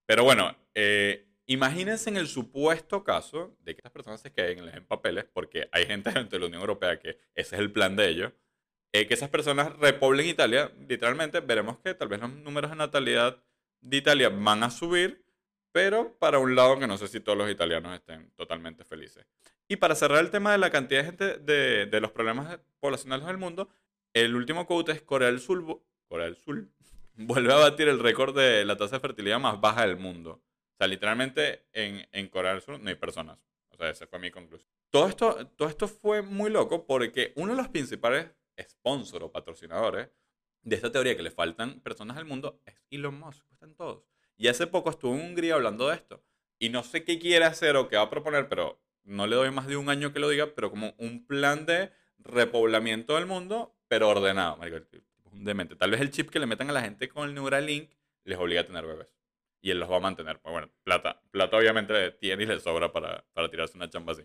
Pero 0.07 0.25
bueno, 0.25 0.55
eh, 0.75 1.28
imagínense 1.49 2.09
en 2.09 2.17
el 2.17 2.29
supuesto 2.29 3.03
caso 3.03 3.57
de 3.65 3.75
que 3.75 3.81
estas 3.81 3.93
personas 3.93 4.21
se 4.21 4.33
queden, 4.33 4.65
den 4.65 4.85
papeles, 4.87 5.25
porque 5.25 5.69
hay 5.73 5.87
gente 5.87 6.11
dentro 6.13 6.39
de 6.39 6.41
la 6.41 6.47
Unión 6.47 6.61
Europea 6.61 7.01
que 7.01 7.19
ese 7.35 7.57
es 7.57 7.61
el 7.61 7.73
plan 7.73 7.97
de 7.97 8.09
ellos, 8.09 8.33
eh, 8.93 9.07
que 9.07 9.15
esas 9.15 9.29
personas 9.29 9.77
repoblen 9.79 10.27
Italia, 10.27 10.71
literalmente 10.89 11.41
veremos 11.41 11.79
que 11.79 11.95
tal 11.95 12.09
vez 12.09 12.21
los 12.21 12.33
números 12.33 12.71
de 12.71 12.77
natalidad 12.77 13.43
de 13.81 13.97
Italia 13.97 14.29
van 14.29 14.63
a 14.63 14.71
subir, 14.71 15.25
pero 15.73 16.17
para 16.19 16.39
un 16.39 16.55
lado 16.55 16.79
que 16.79 16.87
no 16.87 16.97
sé 16.99 17.09
si 17.09 17.21
todos 17.21 17.37
los 17.37 17.51
italianos 17.51 17.95
estén 17.95 18.31
totalmente 18.37 18.85
felices. 18.85 19.27
Y 19.69 19.77
para 19.77 19.95
cerrar 19.95 20.21
el 20.21 20.31
tema 20.31 20.53
de 20.53 20.59
la 20.59 20.71
cantidad 20.71 21.01
de 21.01 21.07
gente 21.07 21.39
de, 21.87 22.01
los 22.01 22.11
problemas 22.13 22.59
poblacionales 22.81 23.27
del 23.27 23.37
mundo, 23.37 23.69
el 24.15 24.35
último 24.35 24.67
quote 24.67 24.93
es 24.93 25.03
Corea 25.03 25.29
del 25.29 25.41
Sur, 25.41 25.83
Corea 26.09 26.27
del 26.27 26.37
Sur 26.37 26.67
vuelve 27.17 27.53
a 27.53 27.57
batir 27.57 27.89
el 27.89 27.99
récord 27.99 28.35
de 28.37 28.65
la 28.65 28.77
tasa 28.77 28.97
de 28.97 29.01
fertilidad 29.01 29.39
más 29.39 29.61
baja 29.61 29.87
del 29.87 29.99
mundo. 29.99 30.43
Sea, 30.79 30.87
literalmente 30.87 31.67
en, 31.73 32.09
en 32.13 32.29
Corea 32.29 32.61
Sur 32.61 32.81
no 32.81 32.89
hay 32.89 32.95
personas. 32.95 33.39
O 33.71 33.77
sea, 33.77 33.91
esa 33.91 34.07
fue 34.07 34.19
mi 34.21 34.31
conclusión. 34.31 34.71
Todo 34.91 35.09
esto, 35.09 35.47
todo 35.49 35.69
esto 35.69 35.89
fue 35.89 36.23
muy 36.23 36.51
loco 36.51 36.87
porque 36.87 37.33
uno 37.37 37.53
de 37.53 37.59
los 37.59 37.69
principales 37.69 38.29
sponsors 38.61 39.25
o 39.25 39.33
patrocinadores 39.33 40.09
de 40.63 40.77
esta 40.77 40.91
teoría 40.91 41.17
que 41.17 41.23
le 41.23 41.31
faltan 41.31 41.81
personas 41.81 42.17
al 42.17 42.25
mundo 42.25 42.63
es 42.65 42.75
Elon 42.91 43.19
Musk. 43.19 43.45
Están 43.51 43.75
todos. 43.75 44.05
Y 44.37 44.49
hace 44.49 44.67
poco 44.69 44.91
estuvo 44.91 45.15
en 45.15 45.21
Hungría 45.21 45.55
hablando 45.55 45.89
de 45.89 45.97
esto. 45.97 46.25
Y 46.61 46.69
no 46.69 46.83
sé 46.85 47.05
qué 47.05 47.19
quiere 47.19 47.45
hacer 47.45 47.77
o 47.77 47.89
qué 47.89 47.97
va 47.97 48.03
a 48.03 48.11
proponer, 48.11 48.49
pero 48.49 48.81
no 49.05 49.27
le 49.27 49.37
doy 49.37 49.51
más 49.51 49.67
de 49.67 49.77
un 49.77 49.89
año 49.91 50.13
que 50.13 50.21
lo 50.21 50.29
diga, 50.29 50.55
pero 50.55 50.71
como 50.71 50.95
un 50.99 51.27
plan 51.27 51.67
de 51.67 51.93
repoblamiento 52.19 53.15
del 53.17 53.27
mundo, 53.27 53.77
pero 53.89 54.09
ordenado. 54.09 54.59
un 55.25 55.45
demente. 55.45 55.77
Tal 55.77 55.91
vez 55.91 56.01
el 56.01 56.11
chip 56.11 56.31
que 56.31 56.39
le 56.39 56.47
metan 56.47 56.71
a 56.71 56.73
la 56.73 56.83
gente 56.83 57.09
con 57.09 57.29
el 57.29 57.35
Neuralink 57.35 57.91
les 58.25 58.39
obliga 58.39 58.61
a 58.61 58.65
tener 58.65 58.87
bebés. 58.87 59.18
Y 59.61 59.71
él 59.71 59.81
los 59.81 59.91
va 59.91 59.97
a 59.97 60.01
mantener. 60.01 60.41
Pues 60.41 60.53
bueno, 60.53 60.71
plata. 60.85 61.21
Plata 61.31 61.57
obviamente 61.57 62.13
tiene 62.13 62.45
y 62.45 62.47
le 62.47 62.61
sobra 62.61 62.93
para, 62.93 63.25
para 63.33 63.51
tirarse 63.51 63.77
una 63.77 63.91
chamba 63.91 64.13
así. 64.13 64.23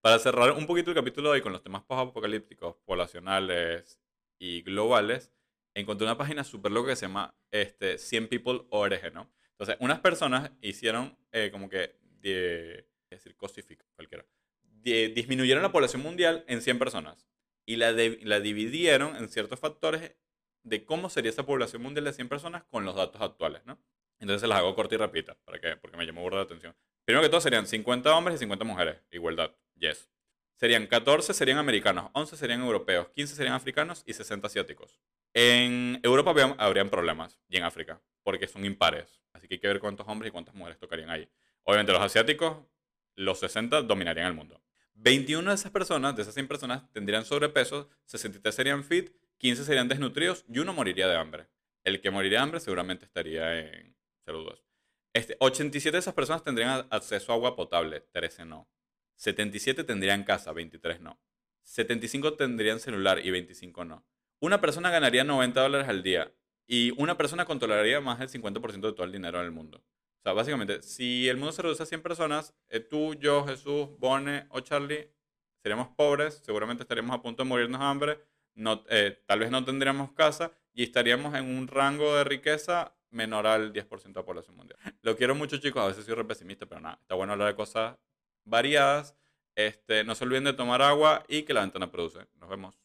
Para 0.00 0.18
cerrar 0.18 0.52
un 0.52 0.66
poquito 0.66 0.90
el 0.90 0.96
capítulo 0.96 1.28
de 1.28 1.34
hoy 1.36 1.40
con 1.42 1.52
los 1.52 1.62
temas 1.62 1.82
post-apocalípticos, 1.82 2.76
poblacionales 2.86 4.00
y 4.38 4.62
globales, 4.62 5.30
encontré 5.74 6.06
una 6.06 6.16
página 6.16 6.44
súper 6.44 6.72
loca 6.72 6.90
que 6.90 6.96
se 6.96 7.06
llama 7.06 7.34
este, 7.50 7.98
100 7.98 8.28
People 8.28 8.62
ORG, 8.70 9.12
¿no? 9.12 9.30
Entonces, 9.52 9.76
unas 9.80 10.00
personas 10.00 10.52
hicieron 10.62 11.18
eh, 11.32 11.50
como 11.52 11.68
que 11.68 11.98
decir, 12.22 13.36
cosifica, 13.36 13.84
cualquiera. 13.94 14.24
disminuyeron 14.82 15.62
la 15.62 15.72
población 15.72 16.02
mundial 16.02 16.44
en 16.48 16.62
100 16.62 16.78
personas 16.78 17.26
y 17.66 17.76
la, 17.76 17.92
la 17.92 18.40
dividieron 18.40 19.16
en 19.16 19.28
ciertos 19.28 19.60
factores 19.60 20.16
de 20.62 20.84
cómo 20.84 21.10
sería 21.10 21.30
esa 21.30 21.44
población 21.44 21.82
mundial 21.82 22.04
de 22.04 22.12
100 22.12 22.28
personas 22.28 22.64
con 22.64 22.84
los 22.84 22.96
datos 22.96 23.20
actuales, 23.20 23.62
¿no? 23.66 23.78
Entonces 24.20 24.48
las 24.48 24.58
hago 24.58 24.74
corta 24.74 24.94
y 24.94 24.98
rápida, 24.98 25.36
para 25.44 25.58
que, 25.58 25.76
porque 25.76 25.96
me 25.96 26.06
llamó 26.06 26.22
burda 26.22 26.36
la 26.36 26.44
atención. 26.44 26.76
Primero 27.04 27.22
que 27.22 27.28
todo 27.28 27.40
serían 27.40 27.66
50 27.66 28.14
hombres 28.14 28.36
y 28.36 28.38
50 28.38 28.64
mujeres, 28.64 29.02
igualdad, 29.10 29.50
yes. 29.76 30.08
Serían 30.56 30.86
14 30.86 31.32
serían 31.32 31.58
americanos, 31.58 32.10
11 32.12 32.36
serían 32.36 32.60
europeos, 32.60 33.08
15 33.14 33.34
serían 33.34 33.54
africanos 33.54 34.02
y 34.06 34.12
60 34.12 34.46
asiáticos. 34.46 35.00
En 35.32 35.98
Europa 36.02 36.34
habrían 36.58 36.90
problemas, 36.90 37.40
y 37.48 37.56
en 37.56 37.64
África, 37.64 38.00
porque 38.22 38.46
son 38.46 38.64
impares. 38.64 39.20
Así 39.32 39.48
que 39.48 39.54
hay 39.54 39.60
que 39.60 39.68
ver 39.68 39.80
cuántos 39.80 40.06
hombres 40.06 40.28
y 40.28 40.32
cuántas 40.32 40.54
mujeres 40.54 40.78
tocarían 40.78 41.08
ahí. 41.08 41.28
Obviamente 41.64 41.92
los 41.92 42.02
asiáticos 42.02 42.58
los 43.16 43.38
60 43.40 43.82
dominarían 43.82 44.26
el 44.26 44.34
mundo. 44.34 44.62
21 44.94 45.50
de 45.50 45.54
esas 45.54 45.72
personas, 45.72 46.14
de 46.16 46.22
esas 46.22 46.34
100 46.34 46.48
personas, 46.48 46.90
tendrían 46.92 47.24
sobrepeso, 47.24 47.88
63 48.06 48.54
serían 48.54 48.84
fit, 48.84 49.10
15 49.38 49.64
serían 49.64 49.88
desnutridos 49.88 50.44
y 50.48 50.58
uno 50.58 50.72
moriría 50.72 51.08
de 51.08 51.16
hambre. 51.16 51.48
El 51.84 52.00
que 52.00 52.10
moriría 52.10 52.38
de 52.38 52.44
hambre 52.44 52.60
seguramente 52.60 53.06
estaría 53.06 53.58
en 53.60 53.89
saludos. 54.24 54.64
Este, 55.12 55.36
87 55.40 55.96
de 55.96 55.98
esas 55.98 56.14
personas 56.14 56.44
tendrían 56.44 56.86
acceso 56.90 57.32
a 57.32 57.34
agua 57.34 57.56
potable, 57.56 58.00
13 58.00 58.44
no. 58.44 58.68
77 59.16 59.84
tendrían 59.84 60.24
casa, 60.24 60.52
23 60.52 61.00
no. 61.00 61.20
75 61.64 62.34
tendrían 62.34 62.80
celular 62.80 63.24
y 63.24 63.30
25 63.30 63.84
no. 63.84 64.06
Una 64.40 64.60
persona 64.60 64.90
ganaría 64.90 65.24
90 65.24 65.60
dólares 65.60 65.88
al 65.88 66.02
día 66.02 66.32
y 66.66 66.92
una 66.96 67.16
persona 67.16 67.44
controlaría 67.44 68.00
más 68.00 68.18
del 68.18 68.28
50% 68.28 68.80
de 68.80 68.92
todo 68.92 69.04
el 69.04 69.12
dinero 69.12 69.40
en 69.40 69.46
el 69.46 69.50
mundo. 69.50 69.82
O 70.20 70.22
sea, 70.22 70.32
básicamente, 70.32 70.82
si 70.82 71.28
el 71.28 71.36
mundo 71.36 71.52
se 71.52 71.62
reduce 71.62 71.82
a 71.82 71.86
100 71.86 72.02
personas, 72.02 72.54
eh, 72.68 72.80
tú, 72.80 73.14
yo, 73.14 73.44
Jesús, 73.46 73.88
Bone 73.98 74.46
o 74.50 74.60
Charlie, 74.60 75.10
seríamos 75.62 75.88
pobres, 75.88 76.40
seguramente 76.44 76.82
estaríamos 76.82 77.14
a 77.14 77.22
punto 77.22 77.42
de 77.42 77.48
morirnos 77.48 77.80
de 77.80 77.86
hambre, 77.86 78.20
no, 78.54 78.84
eh, 78.90 79.22
tal 79.26 79.40
vez 79.40 79.50
no 79.50 79.64
tendríamos 79.64 80.12
casa 80.12 80.52
y 80.72 80.82
estaríamos 80.82 81.34
en 81.34 81.44
un 81.44 81.66
rango 81.68 82.16
de 82.16 82.24
riqueza 82.24 82.94
menor 83.10 83.46
al 83.46 83.72
10% 83.72 84.02
de 84.02 84.20
la 84.20 84.24
población 84.24 84.56
mundial. 84.56 84.78
Lo 85.02 85.16
quiero 85.16 85.34
mucho, 85.34 85.58
chicos, 85.58 85.82
a 85.82 85.88
veces 85.88 86.04
soy 86.04 86.14
re 86.14 86.24
pesimista, 86.24 86.66
pero 86.66 86.80
nada, 86.80 86.98
está 87.00 87.14
bueno 87.14 87.32
hablar 87.32 87.48
de 87.48 87.54
cosas 87.54 87.96
variadas. 88.44 89.14
Este, 89.54 90.04
no 90.04 90.14
se 90.14 90.24
olviden 90.24 90.44
de 90.44 90.52
tomar 90.52 90.80
agua 90.82 91.24
y 91.28 91.42
que 91.42 91.52
la 91.52 91.60
ventana 91.60 91.90
produce. 91.90 92.26
Nos 92.38 92.48
vemos. 92.48 92.80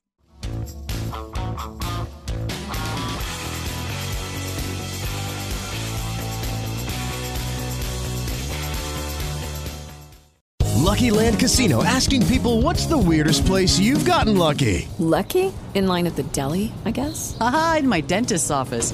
Lucky 10.86 11.10
Land 11.10 11.40
Casino 11.40 11.84
asking 11.84 12.26
people 12.28 12.62
what's 12.62 12.86
the 12.86 12.98
weirdest 12.98 13.46
place 13.46 13.80
you've 13.80 14.06
gotten 14.06 14.38
lucky? 14.38 14.88
Lucky? 15.00 15.52
In 15.74 15.88
line 15.88 16.06
at 16.08 16.16
the 16.16 16.24
deli, 16.24 16.72
I 16.86 16.92
guess? 16.92 17.36
Aha, 17.42 17.78
in 17.80 17.88
my 17.90 18.02
dentist's 18.02 18.52
office. 18.52 18.94